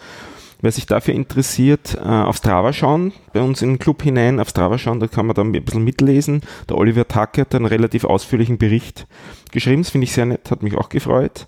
Wer 0.62 0.72
sich 0.72 0.86
dafür 0.86 1.14
interessiert, 1.14 1.96
äh, 1.96 2.08
auf 2.08 2.38
Strava 2.38 2.72
schauen, 2.72 3.12
bei 3.34 3.42
uns 3.42 3.62
in 3.62 3.72
den 3.72 3.80
Club 3.80 4.04
hinein, 4.04 4.40
auf 4.40 4.48
Strava 4.48 4.78
schauen, 4.78 5.02
da 5.02 5.08
kann 5.08 5.26
man 5.26 5.36
dann 5.36 5.54
ein 5.54 5.66
bisschen 5.66 5.84
mitlesen. 5.84 6.42
Der 6.70 6.78
Oliver 6.78 7.06
Tacke 7.06 7.42
hat 7.42 7.54
einen 7.54 7.66
relativ 7.66 8.06
ausführlichen 8.06 8.58
Bericht 8.58 9.08
geschrieben, 9.52 9.82
das 9.82 9.90
finde 9.92 10.06
ich 10.06 10.14
sehr 10.14 10.28
nett, 10.28 10.52
hat 10.52 10.64
mich 10.64 10.78
auch 10.78 10.88
gefreut. 10.88 11.48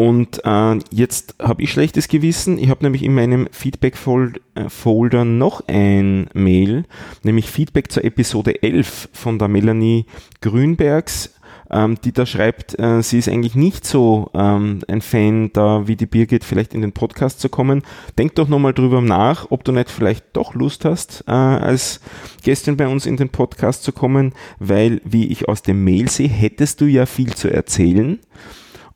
Und 0.00 0.40
äh, 0.46 0.78
jetzt 0.90 1.34
habe 1.38 1.62
ich 1.62 1.70
schlechtes 1.70 2.08
Gewissen. 2.08 2.56
Ich 2.56 2.70
habe 2.70 2.82
nämlich 2.82 3.02
in 3.02 3.14
meinem 3.14 3.48
Feedback-Folder 3.52 5.24
noch 5.26 5.68
ein 5.68 6.30
Mail, 6.32 6.86
nämlich 7.22 7.50
Feedback 7.50 7.92
zur 7.92 8.04
Episode 8.04 8.62
11 8.62 9.10
von 9.12 9.38
der 9.38 9.48
Melanie 9.48 10.06
Grünbergs, 10.40 11.34
ähm, 11.70 11.98
die 12.02 12.12
da 12.12 12.24
schreibt, 12.24 12.78
äh, 12.78 13.02
sie 13.02 13.18
ist 13.18 13.28
eigentlich 13.28 13.54
nicht 13.56 13.84
so 13.84 14.30
ähm, 14.32 14.78
ein 14.88 15.02
Fan, 15.02 15.52
da 15.52 15.86
wie 15.86 15.96
die 15.96 16.06
Birgit 16.06 16.44
vielleicht 16.44 16.72
in 16.72 16.80
den 16.80 16.92
Podcast 16.92 17.38
zu 17.38 17.50
kommen. 17.50 17.82
Denk 18.16 18.34
doch 18.36 18.48
nochmal 18.48 18.72
drüber 18.72 19.02
nach, 19.02 19.50
ob 19.50 19.64
du 19.64 19.72
nicht 19.72 19.90
vielleicht 19.90 20.24
doch 20.32 20.54
Lust 20.54 20.86
hast, 20.86 21.24
äh, 21.26 21.32
als 21.32 22.00
Gästin 22.42 22.78
bei 22.78 22.88
uns 22.88 23.04
in 23.04 23.18
den 23.18 23.28
Podcast 23.28 23.82
zu 23.82 23.92
kommen, 23.92 24.32
weil, 24.58 25.02
wie 25.04 25.26
ich 25.26 25.46
aus 25.46 25.60
dem 25.60 25.84
Mail 25.84 26.08
sehe, 26.08 26.30
hättest 26.30 26.80
du 26.80 26.86
ja 26.86 27.04
viel 27.04 27.34
zu 27.34 27.52
erzählen. 27.52 28.18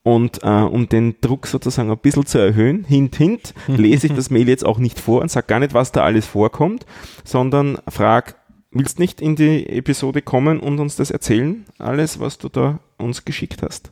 Und 0.04 0.42
äh, 0.42 0.48
um 0.48 0.86
den 0.86 1.16
Druck 1.22 1.46
sozusagen 1.46 1.90
ein 1.90 1.98
bisschen 1.98 2.26
zu 2.26 2.38
erhöhen, 2.38 2.84
hint, 2.84 3.16
hint, 3.16 3.54
lese 3.66 4.06
ich 4.06 4.12
das 4.12 4.30
Mail 4.30 4.48
jetzt 4.48 4.64
auch 4.64 4.78
nicht 4.78 5.00
vor 5.00 5.22
und 5.22 5.30
sage 5.30 5.46
gar 5.46 5.60
nicht, 5.60 5.72
was 5.72 5.92
da 5.92 6.04
alles 6.04 6.26
vorkommt, 6.26 6.84
sondern 7.24 7.78
frag, 7.88 8.36
willst 8.70 8.98
nicht 8.98 9.22
in 9.22 9.34
die 9.34 9.66
Episode 9.66 10.20
kommen 10.20 10.60
und 10.60 10.78
uns 10.78 10.96
das 10.96 11.10
erzählen, 11.10 11.64
alles, 11.78 12.20
was 12.20 12.36
du 12.36 12.50
da 12.50 12.80
uns 12.98 13.24
geschickt 13.24 13.62
hast? 13.62 13.90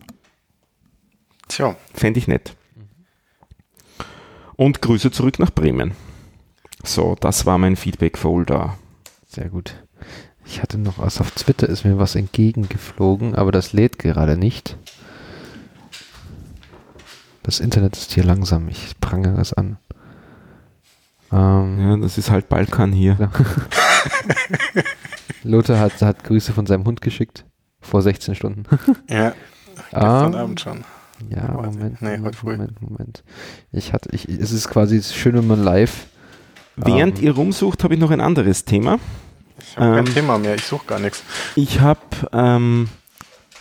Tja. 1.48 1.76
Fände 1.94 2.18
ich 2.18 2.28
nett. 2.28 2.56
Und 4.54 4.82
Grüße 4.82 5.10
zurück 5.10 5.38
nach 5.38 5.50
Bremen. 5.50 5.92
So, 6.84 7.16
das 7.18 7.46
war 7.46 7.56
mein 7.56 7.76
Feedback-Folder. 7.76 8.76
Sehr 9.26 9.48
gut. 9.48 9.74
Ich 10.44 10.60
hatte 10.60 10.76
noch 10.76 10.98
was 10.98 11.22
auf 11.22 11.30
Twitter, 11.30 11.68
ist 11.68 11.84
mir 11.84 11.98
was 11.98 12.16
entgegengeflogen, 12.16 13.34
aber 13.34 13.50
das 13.50 13.72
lädt 13.72 13.98
gerade 13.98 14.36
nicht. 14.36 14.76
Das 17.42 17.60
Internet 17.60 17.96
ist 17.96 18.12
hier 18.12 18.24
langsam. 18.24 18.68
Ich 18.68 18.98
prangere 19.00 19.40
es 19.40 19.52
an. 19.52 19.78
Ähm, 21.32 21.80
ja, 21.80 21.96
das 21.96 22.18
ist 22.18 22.30
halt 22.30 22.48
Balkan 22.48 22.92
hier. 22.92 23.16
Ja. 23.18 23.30
Lothar 25.42 25.80
hat, 25.80 26.00
hat 26.02 26.24
Grüße 26.24 26.52
von 26.52 26.66
seinem 26.66 26.84
Hund 26.84 27.00
geschickt. 27.00 27.44
Vor 27.80 28.02
16 28.02 28.34
Stunden. 28.34 28.64
ja, 29.08 29.34
gestern 29.90 30.34
um, 30.34 30.40
Abend 30.40 30.60
schon. 30.60 30.84
Ja, 31.30 31.52
Moment, 31.52 32.02
nee, 32.02 32.16
Moment, 32.16 32.42
Moment, 32.42 32.82
Moment. 32.82 33.24
Ich 33.72 33.92
hatte, 33.92 34.10
ich, 34.12 34.28
es 34.28 34.52
ist 34.52 34.68
quasi 34.68 35.02
schön, 35.02 35.34
wenn 35.34 35.46
man 35.46 35.62
live. 35.62 36.06
Während 36.76 37.18
ähm, 37.18 37.24
ihr 37.24 37.32
rumsucht, 37.32 37.84
habe 37.84 37.94
ich 37.94 38.00
noch 38.00 38.10
ein 38.10 38.20
anderes 38.20 38.64
Thema. 38.64 38.98
Ich 39.58 39.76
habe 39.76 39.98
ähm, 39.98 40.04
kein 40.04 40.14
Thema 40.14 40.38
mehr, 40.38 40.54
ich 40.54 40.64
suche 40.64 40.86
gar 40.86 40.98
nichts. 40.98 41.22
Ich 41.54 41.80
habe 41.80 42.00
ähm, 42.32 42.88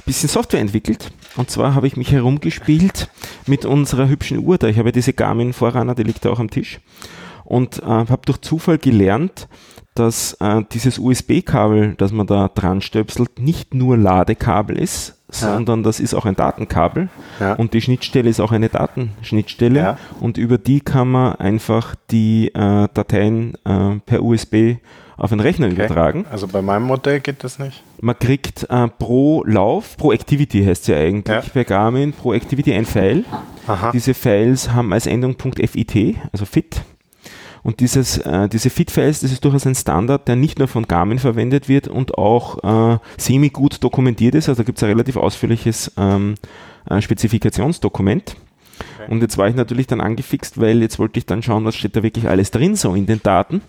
bisschen 0.05 0.29
Software 0.29 0.59
entwickelt. 0.59 1.11
Und 1.37 1.49
zwar 1.49 1.75
habe 1.75 1.87
ich 1.87 1.97
mich 1.97 2.11
herumgespielt 2.11 3.09
mit 3.47 3.65
unserer 3.65 4.07
hübschen 4.07 4.39
Uhr 4.39 4.57
da. 4.57 4.67
Ich 4.67 4.77
habe 4.77 4.91
diese 4.91 5.13
Garmin 5.13 5.53
Forerunner, 5.53 5.95
die 5.95 6.03
liegt 6.03 6.25
da 6.25 6.29
auch 6.29 6.39
am 6.39 6.49
Tisch. 6.49 6.79
Und 7.43 7.79
äh, 7.79 7.85
habe 7.85 8.21
durch 8.25 8.41
Zufall 8.41 8.77
gelernt, 8.77 9.47
dass 9.95 10.33
äh, 10.39 10.63
dieses 10.71 10.99
USB-Kabel, 10.99 11.95
das 11.97 12.11
man 12.11 12.27
da 12.27 12.47
dran 12.47 12.81
stöpselt, 12.81 13.39
nicht 13.39 13.73
nur 13.73 13.97
Ladekabel 13.97 14.77
ist, 14.77 15.17
ja. 15.33 15.55
sondern 15.55 15.83
das 15.83 15.99
ist 15.99 16.13
auch 16.13 16.25
ein 16.25 16.35
Datenkabel. 16.35 17.09
Ja. 17.39 17.53
Und 17.53 17.73
die 17.73 17.81
Schnittstelle 17.81 18.29
ist 18.29 18.39
auch 18.39 18.51
eine 18.51 18.69
Datenschnittstelle. 18.69 19.79
Ja. 19.79 19.97
Und 20.19 20.37
über 20.37 20.57
die 20.57 20.81
kann 20.81 21.11
man 21.11 21.35
einfach 21.35 21.95
die 22.09 22.49
äh, 22.53 22.87
Dateien 22.93 23.55
äh, 23.65 23.99
per 24.05 24.23
USB 24.23 24.77
auf 25.21 25.29
den 25.29 25.39
Rechner 25.39 25.67
okay. 25.67 25.75
übertragen. 25.75 26.25
Also 26.31 26.47
bei 26.47 26.63
meinem 26.63 26.84
Modell 26.84 27.19
geht 27.19 27.43
das 27.43 27.60
nicht. 27.60 27.84
Man 28.01 28.17
kriegt 28.17 28.65
äh, 28.69 28.88
pro 28.88 29.43
Lauf, 29.45 29.95
pro 29.95 30.12
Activity 30.12 30.63
heißt 30.63 30.81
es 30.81 30.88
ja 30.88 30.97
eigentlich 30.97 31.36
ja. 31.36 31.43
bei 31.53 31.63
Garmin, 31.63 32.12
pro 32.12 32.34
Activity 32.34 32.73
ein 32.73 32.86
File. 32.86 33.23
Aha. 33.67 33.91
Diese 33.91 34.15
Files 34.15 34.73
haben 34.73 34.91
als 34.91 35.05
Endung 35.05 35.36
.fit, 35.38 36.17
also 36.31 36.45
fit. 36.45 36.81
Und 37.62 37.81
dieses, 37.81 38.17
äh, 38.17 38.49
diese 38.49 38.71
Fit-Files, 38.71 39.19
das 39.19 39.31
ist 39.31 39.45
durchaus 39.45 39.67
ein 39.67 39.75
Standard, 39.75 40.27
der 40.27 40.36
nicht 40.36 40.57
nur 40.57 40.67
von 40.67 40.88
Garmin 40.88 41.19
verwendet 41.19 41.69
wird 41.69 41.88
und 41.88 42.17
auch 42.17 42.95
äh, 42.95 42.97
semi-gut 43.17 43.84
dokumentiert 43.84 44.34
ist. 44.34 44.49
Also 44.49 44.63
da 44.63 44.65
gibt 44.65 44.79
es 44.79 44.84
ein 44.84 44.89
relativ 44.89 45.17
ausführliches 45.17 45.91
ähm, 45.97 46.34
äh, 46.89 46.99
Spezifikationsdokument. 46.99 48.38
Okay. 48.97 49.12
Und 49.12 49.21
jetzt 49.21 49.38
war 49.38 49.47
ich 49.47 49.53
natürlich 49.53 49.86
dann 49.86 50.01
angefixt, 50.01 50.60
weil 50.60 50.81
jetzt 50.81 50.97
wollte 50.97 51.19
ich 51.19 51.27
dann 51.27 51.43
schauen, 51.43 51.63
was 51.63 51.75
steht 51.75 51.95
da 51.95 52.01
wirklich 52.01 52.27
alles 52.27 52.49
drin, 52.49 52.75
so 52.75 52.95
in 52.95 53.05
den 53.05 53.21
Daten 53.21 53.62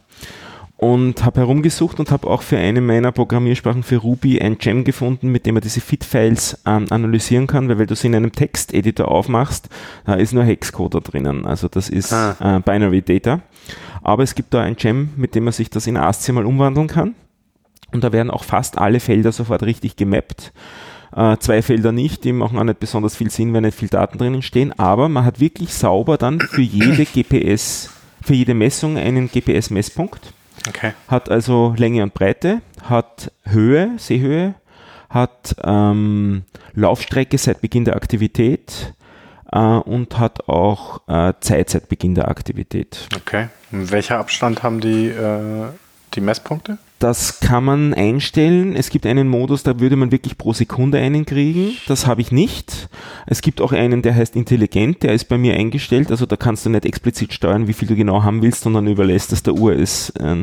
und 0.82 1.24
habe 1.24 1.42
herumgesucht 1.42 2.00
und 2.00 2.10
habe 2.10 2.26
auch 2.26 2.42
für 2.42 2.58
eine 2.58 2.80
meiner 2.80 3.12
Programmiersprachen 3.12 3.84
für 3.84 3.98
Ruby 3.98 4.40
ein 4.40 4.58
Gem 4.58 4.82
gefunden, 4.82 5.28
mit 5.28 5.46
dem 5.46 5.54
man 5.54 5.62
diese 5.62 5.80
Fit-Files 5.80 6.58
ähm, 6.66 6.86
analysieren 6.90 7.46
kann, 7.46 7.68
weil 7.68 7.78
wenn 7.78 7.86
du 7.86 7.94
sie 7.94 8.08
in 8.08 8.16
einem 8.16 8.32
Texteditor 8.32 9.06
aufmachst, 9.06 9.68
da 10.06 10.14
ist 10.14 10.32
nur 10.32 10.42
Hexcode 10.42 10.96
da 10.96 10.98
drinnen. 10.98 11.46
Also 11.46 11.68
das 11.68 11.88
ist 11.88 12.12
ah. 12.12 12.56
äh, 12.56 12.58
Binary 12.58 13.00
Data. 13.00 13.42
Aber 14.02 14.24
es 14.24 14.34
gibt 14.34 14.52
da 14.54 14.60
ein 14.60 14.74
Gem, 14.74 15.10
mit 15.14 15.36
dem 15.36 15.44
man 15.44 15.52
sich 15.52 15.70
das 15.70 15.86
in 15.86 15.96
ASCII 15.96 16.32
mal 16.32 16.44
umwandeln 16.44 16.88
kann. 16.88 17.14
Und 17.92 18.02
da 18.02 18.10
werden 18.10 18.32
auch 18.32 18.42
fast 18.42 18.76
alle 18.76 18.98
Felder 18.98 19.30
sofort 19.30 19.62
richtig 19.62 19.94
gemappt. 19.94 20.52
Äh, 21.14 21.36
zwei 21.36 21.62
Felder 21.62 21.92
nicht, 21.92 22.24
die 22.24 22.32
machen 22.32 22.58
auch 22.58 22.64
nicht 22.64 22.80
besonders 22.80 23.14
viel 23.14 23.30
Sinn, 23.30 23.54
wenn 23.54 23.62
nicht 23.62 23.78
viel 23.78 23.88
Daten 23.88 24.18
drinnen 24.18 24.42
stehen, 24.42 24.76
aber 24.80 25.08
man 25.08 25.24
hat 25.24 25.38
wirklich 25.38 25.74
sauber 25.74 26.16
dann 26.16 26.40
für 26.40 26.62
jede 26.62 27.04
GPS, 27.04 27.90
für 28.20 28.34
jede 28.34 28.54
Messung 28.54 28.96
einen 28.96 29.30
GPS-Messpunkt. 29.30 30.32
Okay. 30.68 30.92
Hat 31.08 31.30
also 31.30 31.74
Länge 31.76 32.02
und 32.02 32.14
Breite, 32.14 32.62
hat 32.82 33.32
Höhe, 33.44 33.92
Seehöhe, 33.98 34.54
hat 35.08 35.56
ähm, 35.64 36.44
Laufstrecke 36.74 37.38
seit 37.38 37.60
Beginn 37.60 37.84
der 37.84 37.96
Aktivität 37.96 38.94
äh, 39.50 39.58
und 39.58 40.18
hat 40.18 40.48
auch 40.48 41.00
äh, 41.08 41.34
Zeit 41.40 41.70
seit 41.70 41.88
Beginn 41.88 42.14
der 42.14 42.28
Aktivität. 42.28 43.08
Okay. 43.16 43.48
Und 43.70 43.90
welcher 43.90 44.18
Abstand 44.18 44.62
haben 44.62 44.80
die, 44.80 45.08
äh, 45.08 45.66
die 46.14 46.20
Messpunkte? 46.20 46.78
Das 47.02 47.40
kann 47.40 47.64
man 47.64 47.94
einstellen. 47.94 48.76
Es 48.76 48.88
gibt 48.88 49.06
einen 49.06 49.26
Modus, 49.28 49.64
da 49.64 49.80
würde 49.80 49.96
man 49.96 50.12
wirklich 50.12 50.38
pro 50.38 50.52
Sekunde 50.52 50.98
einen 50.98 51.26
kriegen. 51.26 51.76
Das 51.88 52.06
habe 52.06 52.20
ich 52.20 52.30
nicht. 52.30 52.88
Es 53.26 53.42
gibt 53.42 53.60
auch 53.60 53.72
einen, 53.72 54.02
der 54.02 54.14
heißt 54.14 54.36
intelligent, 54.36 55.02
der 55.02 55.12
ist 55.12 55.24
bei 55.24 55.36
mir 55.36 55.54
eingestellt. 55.54 56.12
Also 56.12 56.26
da 56.26 56.36
kannst 56.36 56.64
du 56.64 56.70
nicht 56.70 56.84
explizit 56.86 57.32
steuern, 57.32 57.66
wie 57.66 57.72
viel 57.72 57.88
du 57.88 57.96
genau 57.96 58.22
haben 58.22 58.40
willst, 58.40 58.62
sondern 58.62 58.86
überlässt 58.86 59.32
es 59.32 59.42
der 59.42 59.54
Uhr 59.54 59.72
ist, 59.72 60.10
äh, 60.20 60.36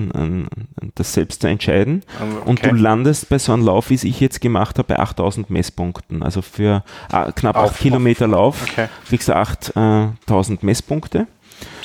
das 0.95 1.13
selbst 1.13 1.41
zu 1.41 1.47
entscheiden. 1.47 2.03
Also, 2.19 2.41
Und 2.43 2.65
du 2.65 2.71
landest 2.75 3.29
bei 3.29 3.39
so 3.39 3.53
einem 3.53 3.63
Lauf, 3.65 3.89
wie 3.89 3.95
es 3.95 4.03
ich 4.03 4.19
jetzt 4.19 4.41
gemacht 4.41 4.77
habe, 4.79 4.87
bei 4.95 4.99
8000 4.99 5.49
Messpunkten. 5.49 6.23
Also 6.23 6.41
für 6.41 6.83
äh, 7.13 7.31
knapp 7.31 7.55
Auf- 7.55 7.71
8 7.71 7.79
Kilometer 7.79 8.27
Lauf 8.27 8.63
Okay. 8.69 8.87
kriegst 9.07 9.29
du 9.29 9.35
8000 9.35 10.61
Messpunkte. 10.63 11.27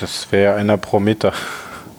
Das 0.00 0.28
wäre 0.30 0.54
einer 0.56 0.76
pro 0.76 1.00
Meter, 1.00 1.32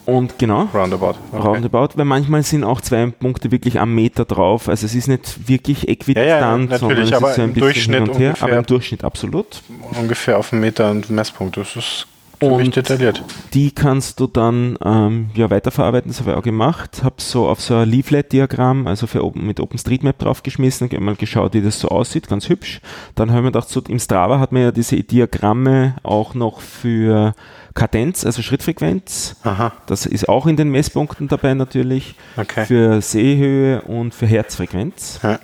Und 0.05 0.37
genau, 0.37 0.69
roundabout. 0.73 1.15
Okay. 1.31 1.47
roundabout, 1.47 1.89
weil 1.95 2.05
manchmal 2.05 2.43
sind 2.43 2.63
auch 2.63 2.79
zwei 2.81 3.07
Punkte 3.07 3.51
wirklich 3.51 3.79
am 3.79 3.95
Meter 3.95 4.25
drauf. 4.25 4.69
Also 4.69 4.85
es 4.85 4.93
ist 4.93 5.07
nicht 5.07 5.47
wirklich 5.47 5.87
äquidistant, 5.87 6.27
Ja, 6.29 6.39
ja, 6.39 6.57
natürlich, 6.57 6.79
sondern 6.79 7.03
es 7.07 7.13
aber 7.13 7.29
ist 7.29 7.35
so 7.35 7.41
ein 7.41 7.47
im 7.49 7.53
bisschen 7.53 7.65
Durchschnitt 7.65 8.01
hin 8.01 8.09
und 8.09 8.19
her, 8.19 8.27
ungefähr. 8.29 8.47
aber 8.47 8.57
im 8.57 8.65
Durchschnitt 8.65 9.03
absolut. 9.03 9.61
Ungefähr 9.99 10.37
auf 10.37 10.53
einen 10.53 10.61
Meter 10.61 10.91
und 10.91 11.09
Messpunkt. 11.09 11.57
Das 11.57 11.75
ist 11.75 12.07
Und 12.53 12.75
detailliert. 12.75 13.23
die 13.53 13.71
kannst 13.71 14.19
du 14.19 14.27
dann 14.27 14.77
ähm, 14.83 15.29
ja, 15.35 15.49
weiterverarbeiten, 15.49 16.09
das 16.11 16.19
habe 16.21 16.31
ich 16.31 16.37
auch 16.37 16.43
gemacht. 16.43 17.01
Habe 17.03 17.15
so 17.19 17.47
auf 17.47 17.61
so 17.61 17.75
ein 17.75 17.89
Leaflet-Diagramm, 17.89 18.87
also 18.87 19.07
für 19.07 19.29
mit 19.35 19.59
OpenStreetMap 19.59 20.17
draufgeschmissen, 20.19 20.89
hab 20.91 20.99
mal 20.99 21.15
geschaut, 21.15 21.53
wie 21.53 21.61
das 21.61 21.79
so 21.79 21.89
aussieht, 21.89 22.27
ganz 22.27 22.49
hübsch. 22.49 22.81
Dann 23.15 23.29
habe 23.29 23.39
ich 23.39 23.43
mir 23.45 23.51
gedacht, 23.51 23.69
so, 23.69 23.81
im 23.87 23.99
Strava 23.99 24.39
hat 24.39 24.51
man 24.51 24.61
ja 24.63 24.71
diese 24.71 24.95
Diagramme 24.97 25.95
auch 26.03 26.33
noch 26.33 26.61
für 26.61 27.33
Kadenz, 27.73 28.25
also 28.25 28.41
Schrittfrequenz. 28.41 29.35
Aha, 29.43 29.73
Das 29.87 30.05
ist 30.05 30.29
auch 30.29 30.45
in 30.47 30.55
den 30.55 30.69
Messpunkten 30.69 31.27
dabei 31.27 31.53
natürlich. 31.53 32.15
okay. 32.37 32.65
Für 32.65 33.01
Sehhöhe 33.01 33.81
und 33.81 34.13
für 34.13 34.25
Herzfrequenz. 34.27 35.19
Ja. 35.23 35.39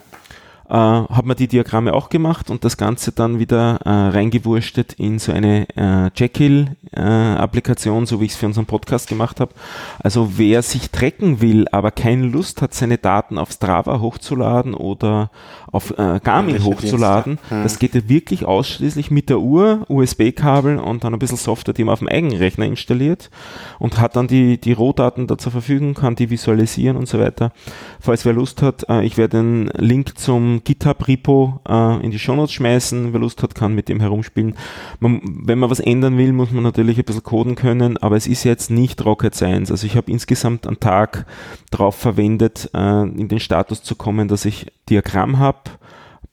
Äh, 0.71 0.73
hat 0.73 1.25
man 1.25 1.35
die 1.35 1.49
Diagramme 1.49 1.93
auch 1.93 2.07
gemacht 2.07 2.49
und 2.49 2.63
das 2.63 2.77
Ganze 2.77 3.11
dann 3.11 3.39
wieder 3.39 3.81
äh, 3.83 3.89
reingewurstet 3.89 4.93
in 4.93 5.19
so 5.19 5.33
eine 5.33 5.67
äh, 5.75 6.09
Jekyll-Applikation, 6.15 8.05
so 8.05 8.21
wie 8.21 8.25
ich 8.25 8.31
es 8.31 8.37
für 8.37 8.45
unseren 8.45 8.67
Podcast 8.67 9.09
gemacht 9.09 9.41
habe. 9.41 9.53
Also 9.99 10.37
wer 10.37 10.61
sich 10.61 10.89
tracken 10.89 11.41
will, 11.41 11.67
aber 11.73 11.91
keine 11.91 12.25
Lust 12.25 12.61
hat, 12.61 12.73
seine 12.73 12.97
Daten 12.97 13.37
auf 13.37 13.51
Strava 13.51 13.99
hochzuladen 13.99 14.73
oder 14.73 15.29
auf 15.71 15.91
äh, 15.91 16.19
Garmin 16.23 16.55
Welche 16.55 16.65
hochzuladen, 16.65 17.37
Dienste? 17.37 17.55
Hm. 17.55 17.63
das 17.63 17.79
geht 17.79 17.95
ja 17.95 18.01
wirklich 18.07 18.45
ausschließlich 18.45 19.11
mit 19.11 19.29
der 19.29 19.39
Uhr, 19.39 19.85
USB-Kabel 19.87 20.77
und 20.77 21.03
dann 21.03 21.13
ein 21.13 21.19
bisschen 21.19 21.37
Software, 21.37 21.73
die 21.73 21.83
man 21.83 21.93
auf 21.93 21.99
dem 21.99 22.09
eigenen 22.09 22.37
Rechner 22.37 22.65
installiert 22.65 23.29
und 23.79 23.99
hat 23.99 24.15
dann 24.15 24.27
die, 24.27 24.59
die 24.59 24.73
Rohdaten 24.73 25.27
da 25.27 25.37
zur 25.37 25.51
Verfügung, 25.51 25.93
kann 25.93 26.15
die 26.15 26.29
visualisieren 26.29 26.97
und 26.97 27.07
so 27.07 27.19
weiter. 27.19 27.51
Falls 27.99 28.25
wer 28.25 28.33
Lust 28.33 28.61
hat, 28.61 28.87
äh, 28.89 29.03
ich 29.05 29.17
werde 29.17 29.37
den 29.37 29.71
Link 29.77 30.17
zum 30.17 30.61
GitHub-Repo 30.63 31.61
äh, 31.67 32.03
in 32.03 32.11
die 32.11 32.19
Shownotes 32.19 32.53
schmeißen. 32.53 33.13
Wer 33.13 33.19
Lust 33.19 33.41
hat, 33.43 33.55
kann 33.55 33.73
mit 33.73 33.89
dem 33.89 33.99
herumspielen. 33.99 34.55
Man, 34.99 35.21
wenn 35.23 35.59
man 35.59 35.69
was 35.69 35.79
ändern 35.79 36.17
will, 36.17 36.33
muss 36.33 36.51
man 36.51 36.63
natürlich 36.63 36.97
ein 36.97 37.05
bisschen 37.05 37.23
coden 37.23 37.55
können, 37.55 37.97
aber 37.97 38.17
es 38.17 38.27
ist 38.27 38.43
jetzt 38.43 38.71
nicht 38.71 39.03
Rocket 39.05 39.35
Science. 39.35 39.71
Also 39.71 39.87
ich 39.87 39.95
habe 39.95 40.11
insgesamt 40.11 40.67
einen 40.67 40.79
Tag 40.79 41.25
drauf 41.69 41.95
verwendet, 41.95 42.69
äh, 42.73 43.03
in 43.03 43.27
den 43.27 43.39
Status 43.39 43.83
zu 43.83 43.95
kommen, 43.95 44.27
dass 44.27 44.45
ich 44.45 44.67
Diagramm 44.89 45.39
habe, 45.39 45.60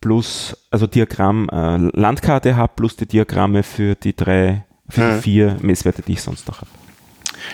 plus, 0.00 0.56
also 0.70 0.86
Diagramm, 0.86 1.48
äh, 1.50 1.76
Landkarte 1.98 2.56
habe, 2.56 2.72
plus 2.76 2.96
die 2.96 3.06
Diagramme 3.06 3.62
für 3.62 3.94
die 3.94 4.14
drei, 4.14 4.64
für 4.88 5.00
Mhm. 5.02 5.14
die 5.16 5.22
vier 5.22 5.56
Messwerte, 5.60 6.02
die 6.02 6.12
ich 6.12 6.22
sonst 6.22 6.46
noch 6.48 6.58
habe. 6.58 6.70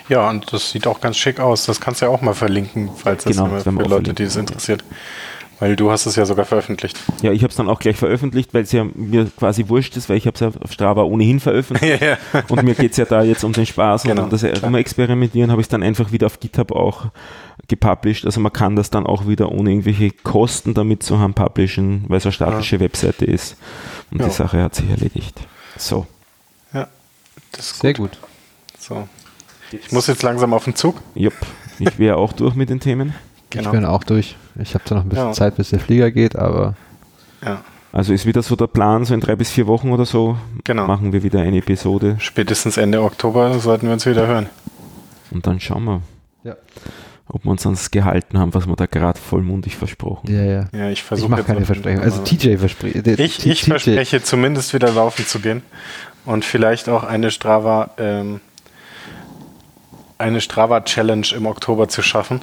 Ja, 0.08 0.28
und 0.30 0.52
das 0.52 0.70
sieht 0.70 0.86
auch 0.86 1.00
ganz 1.00 1.16
schick 1.16 1.40
aus. 1.40 1.66
Das 1.66 1.80
kannst 1.80 2.00
du 2.00 2.06
ja 2.06 2.10
auch 2.12 2.20
mal 2.22 2.34
verlinken, 2.34 2.90
falls 2.96 3.24
Genau, 3.24 3.48
das 3.48 3.64
das 3.64 3.64
für 3.64 3.70
Leute, 3.70 3.88
verlinken. 3.88 4.14
die 4.16 4.22
es 4.24 4.36
interessiert. 4.36 4.84
Weil 5.60 5.76
du 5.76 5.90
hast 5.90 6.06
es 6.06 6.16
ja 6.16 6.26
sogar 6.26 6.44
veröffentlicht. 6.44 6.98
Ja, 7.22 7.30
ich 7.32 7.42
habe 7.42 7.50
es 7.50 7.56
dann 7.56 7.68
auch 7.68 7.78
gleich 7.78 7.96
veröffentlicht, 7.96 8.52
weil 8.54 8.62
es 8.64 8.72
ja 8.72 8.84
mir 8.94 9.26
quasi 9.38 9.68
wurscht 9.68 9.96
ist, 9.96 10.08
weil 10.08 10.16
ich 10.16 10.26
habe 10.26 10.34
es 10.34 10.40
ja 10.40 10.48
auf 10.60 10.72
Strava 10.72 11.02
ohnehin 11.02 11.38
veröffentlicht. 11.40 12.00
ja, 12.02 12.08
ja. 12.32 12.42
Und 12.48 12.64
mir 12.64 12.74
geht 12.74 12.90
es 12.90 12.96
ja 12.96 13.04
da 13.04 13.22
jetzt 13.22 13.44
um 13.44 13.52
den 13.52 13.64
Spaß 13.64 14.02
Genau, 14.02 14.22
und 14.22 14.24
um 14.24 14.30
das 14.30 14.40
klar. 14.42 14.64
Rumexperimentieren, 14.64 15.50
habe 15.50 15.60
ich 15.60 15.68
dann 15.68 15.82
einfach 15.82 16.10
wieder 16.12 16.26
auf 16.26 16.40
GitHub 16.40 16.72
auch 16.72 17.06
gepublished. 17.68 18.26
Also 18.26 18.40
man 18.40 18.52
kann 18.52 18.74
das 18.76 18.90
dann 18.90 19.06
auch 19.06 19.26
wieder 19.28 19.50
ohne 19.52 19.70
irgendwelche 19.70 20.10
Kosten 20.10 20.74
damit 20.74 21.02
zu 21.02 21.18
haben 21.18 21.34
publishen, 21.34 22.04
weil 22.08 22.18
es 22.18 22.26
eine 22.26 22.32
statische 22.32 22.80
Webseite 22.80 23.24
ist. 23.24 23.56
Und 24.10 24.20
Ja. 24.20 24.26
die 24.26 24.32
Sache 24.32 24.62
hat 24.62 24.74
sich 24.74 24.90
erledigt. 24.90 25.40
So. 25.76 26.06
ja. 26.72 26.88
Das 27.52 27.70
ist 27.70 27.80
Sehr 27.80 27.92
gut. 27.94 28.10
gut. 28.12 28.18
So. 28.78 29.08
Ich 29.72 29.92
muss 29.92 30.08
jetzt 30.08 30.22
langsam 30.22 30.52
auf 30.52 30.64
den 30.64 30.74
Zug. 30.74 30.96
Jupp. 31.14 31.34
Ich 31.78 31.98
wäre 31.98 32.16
auch 32.16 32.32
durch 32.32 32.54
mit 32.54 32.70
den 32.70 32.80
Themen. 32.80 33.14
Genau. 33.50 33.64
Ich 33.68 33.70
bin 33.70 33.84
auch 33.84 34.04
durch. 34.04 34.36
Ich 34.60 34.74
habe 34.74 34.84
zwar 34.84 34.98
noch 34.98 35.04
ein 35.04 35.08
bisschen 35.08 35.26
Ja. 35.26 35.32
Zeit, 35.32 35.56
bis 35.56 35.70
der 35.70 35.80
Flieger 35.80 36.10
geht, 36.10 36.36
aber 36.36 36.74
Ja. 37.44 37.60
Also 37.92 38.12
ist 38.12 38.26
wieder 38.26 38.42
so 38.42 38.56
der 38.56 38.66
Plan, 38.66 39.04
so 39.04 39.14
in 39.14 39.20
drei 39.20 39.36
bis 39.36 39.50
vier 39.50 39.66
Wochen 39.68 39.92
oder 39.92 40.04
so 40.04 40.36
Genau. 40.64 40.86
machen 40.86 41.12
wir 41.12 41.22
wieder 41.22 41.40
eine 41.40 41.58
Episode 41.58 42.16
Spätestens 42.18 42.76
Ende 42.76 43.00
Oktober 43.02 43.56
sollten 43.60 43.86
wir 43.86 43.92
uns 43.92 44.04
wieder 44.06 44.26
hören. 44.26 44.46
und 45.30 45.46
dann 45.46 45.60
schauen 45.60 45.84
wir, 45.84 46.02
Ja. 46.42 46.56
ob 47.28 47.44
wir 47.44 47.50
uns 47.52 47.64
ans 47.66 47.90
gehalten 47.92 48.36
haben, 48.38 48.52
was 48.52 48.66
wir 48.66 48.74
da 48.74 48.86
gerade 48.86 49.18
vollmundig 49.20 49.76
versprochen 49.76 50.32
ja, 50.34 50.42
ja. 50.42 50.64
Ja, 50.72 50.86
ich 50.88 50.94
Ich 50.94 51.02
versuche 51.04 51.30
mache 51.30 51.40
jetzt 51.42 51.46
keine 51.46 51.64
Versprechungen. 51.66 52.02
Also 52.04 52.22
TJ 52.22 52.56
verspricht. 52.56 53.06
Ich, 53.06 53.46
ich 53.46 53.62
verspreche 53.64 54.22
zumindest 54.22 54.74
wieder 54.74 54.90
laufen 54.90 55.24
zu 55.24 55.38
gehen 55.38 55.62
und 56.24 56.44
vielleicht 56.44 56.88
auch 56.88 57.04
eine 57.04 57.30
Strava, 57.30 57.90
ähm, 57.98 58.40
eine 60.18 60.40
Strava 60.40 60.80
Challenge 60.80 61.26
im 61.36 61.46
Oktober 61.46 61.88
zu 61.88 62.02
schaffen. 62.02 62.40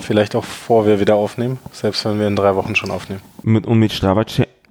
Vielleicht 0.00 0.34
auch 0.36 0.44
vor 0.44 0.86
wir 0.86 1.00
wieder 1.00 1.14
aufnehmen, 1.16 1.58
selbst 1.72 2.04
wenn 2.04 2.18
wir 2.18 2.26
in 2.26 2.36
drei 2.36 2.54
Wochen 2.56 2.74
schon 2.76 2.90
aufnehmen. 2.90 3.20
Mit, 3.42 3.66
und 3.66 3.78
mit 3.78 3.92
Strava, 3.92 4.24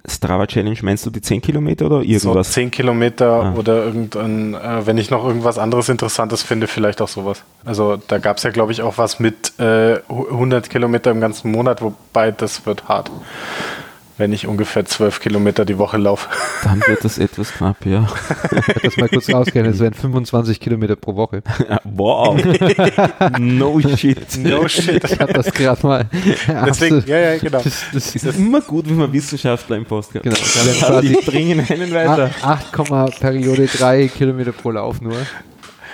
Strava 0.08 0.46
Challenge 0.46 0.78
meinst 0.82 1.04
du 1.04 1.10
die 1.10 1.20
10 1.20 1.42
Kilometer 1.42 1.86
oder 1.86 2.02
So 2.02 2.04
irgendwas? 2.04 2.52
zehn 2.52 2.70
Kilometer 2.70 3.26
Ah. 3.42 3.54
oder 3.56 3.84
irgendein, 3.84 4.54
äh, 4.54 4.86
wenn 4.86 4.98
ich 4.98 5.10
noch 5.10 5.24
irgendwas 5.26 5.58
anderes 5.58 5.88
Interessantes 5.88 6.42
finde, 6.42 6.66
vielleicht 6.68 7.02
auch 7.02 7.08
sowas. 7.08 7.42
Also 7.64 7.96
da 8.06 8.18
gab 8.18 8.36
es 8.36 8.44
ja, 8.44 8.50
glaube 8.50 8.70
ich, 8.72 8.82
auch 8.82 8.98
was 8.98 9.18
mit 9.18 9.58
äh, 9.58 9.98
100 10.08 10.70
Kilometer 10.70 11.10
im 11.10 11.20
ganzen 11.20 11.50
Monat, 11.50 11.82
wobei 11.82 12.30
das 12.30 12.66
wird 12.66 12.86
hart, 12.88 13.10
wenn 14.18 14.32
ich 14.32 14.46
ungefähr 14.46 14.84
12 14.84 15.20
Kilometer 15.20 15.64
die 15.64 15.78
Woche 15.78 15.96
laufe. 15.98 16.28
Dann 16.64 16.80
wird 16.86 17.04
das 17.04 17.18
etwas 17.18 17.52
knapp, 17.52 17.84
ja. 17.84 18.06
Ich 18.52 18.68
habe 18.68 18.80
das 18.82 18.96
mal 18.96 19.08
kurz 19.08 19.28
ausgerechnet. 19.30 19.74
Es 19.74 19.80
wären 19.80 19.94
25 19.94 20.58
Kilometer 20.60 20.96
pro 20.96 21.16
Woche. 21.16 21.42
wow. 21.84 22.36
no 23.38 23.80
shit. 23.80 24.38
No 24.38 24.66
shit. 24.68 25.04
Ich 25.04 25.20
habe 25.20 25.32
das 25.32 25.52
gerade 25.52 25.86
mal. 25.86 26.06
Deswegen, 26.66 27.04
ja, 27.06 27.18
ja, 27.18 27.38
genau. 27.38 27.60
Das, 27.62 27.84
das 27.92 28.14
Es 28.14 28.24
ist 28.24 28.38
immer 28.38 28.60
gut, 28.60 28.88
wenn 28.88 28.96
man 28.96 29.12
Wissenschaftler 29.12 29.76
im 29.76 29.84
Genau. 29.84 30.36
hat. 30.36 30.90
Aber 30.90 31.02
die 31.02 31.14
bringen 31.24 31.66
einen 31.68 31.92
weiter. 31.92 32.30
8, 32.42 33.20
Periode 33.20 33.66
3 33.66 34.08
Kilometer 34.08 34.52
pro 34.52 34.70
Lauf 34.70 35.00
nur. 35.00 35.16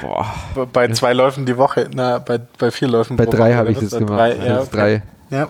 Boah. 0.01 0.35
Bei 0.73 0.89
zwei 0.89 1.13
Läufen 1.13 1.47
die 1.47 1.57
Woche, 1.57 1.89
na, 1.95 2.19
bei, 2.19 2.41
bei 2.59 2.71
vier 2.73 2.89
Läufen 2.89 3.17
Bei 3.17 3.25
pro 3.25 3.33
drei 3.37 3.55
habe 3.55 3.71
ich 3.71 3.79
das 3.79 3.91
gemacht. 3.91 4.19
Drei, 4.19 4.33
Also 4.33 4.47
ja, 4.47 4.57
das 4.57 4.71
drei. 4.71 5.03
ja. 5.31 5.49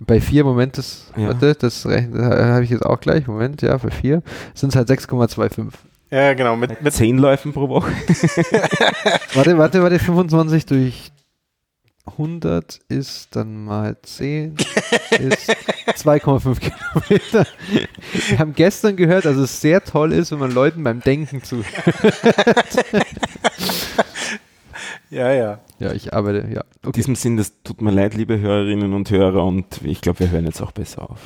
Bei 0.00 0.20
vier, 0.20 0.44
Moment, 0.44 0.78
das, 0.78 1.10
Ja. 1.16 1.26
warte, 1.28 1.54
das, 1.54 1.82
das 1.82 1.84
habe 1.84 2.62
ich 2.64 2.70
jetzt 2.70 2.86
auch 2.86 3.00
gleich. 3.00 3.26
Moment, 3.26 3.62
ja, 3.62 3.76
bei 3.76 3.90
vier 3.90 4.22
sind 4.54 4.70
es 4.70 4.76
halt 4.76 4.88
6,25. 4.88 5.72
ja, 6.10 6.34
genau. 6.34 6.54
Mit, 6.56 6.80
mit, 6.82 6.92
Zehn 6.92 7.18
Läufen 7.18 7.52
pro 7.52 7.68
Woche. 7.68 7.90
Warte, 9.34 9.58
warte, 9.58 9.82
warte, 9.82 9.98
25 9.98 10.66
durch 10.66 11.12
100 12.06 12.78
ist 12.88 13.36
dann 13.36 13.64
mal 13.64 13.96
10 14.02 14.56
ist 15.18 15.50
2,5 15.50 16.58
Kilometer. 17.08 17.46
Wir 18.28 18.38
haben 18.38 18.54
gestern 18.54 18.96
gehört, 18.96 19.26
dass 19.26 19.36
es 19.36 19.60
sehr 19.60 19.84
toll 19.84 20.12
ist, 20.12 20.32
wenn 20.32 20.38
man 20.38 20.52
Leuten 20.52 20.82
beim 20.82 21.00
Denken 21.00 21.42
zu. 21.42 21.62
ja, 25.10 25.32
ja. 25.32 25.60
Ja, 25.78 25.92
ich 25.92 26.12
arbeite, 26.12 26.48
ja. 26.52 26.64
In 26.84 26.92
diesem 26.92 27.14
Sinn, 27.14 27.36
das 27.36 27.62
tut 27.62 27.80
mir 27.82 27.90
leid, 27.90 28.14
liebe 28.14 28.38
Hörerinnen 28.38 28.92
und 28.94 29.10
Hörer, 29.10 29.44
und 29.44 29.80
ich 29.84 30.00
glaube, 30.00 30.20
wir 30.20 30.30
hören 30.30 30.44
jetzt 30.44 30.60
auch 30.60 30.72
besser 30.72 31.10
auf. 31.10 31.20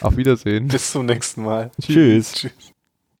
Auf 0.00 0.16
Wiedersehen. 0.16 0.68
Bis 0.68 0.92
zum 0.92 1.06
nächsten 1.06 1.42
Mal. 1.42 1.70
Tschüss. 1.80 2.32
Tschüss. 2.32 2.72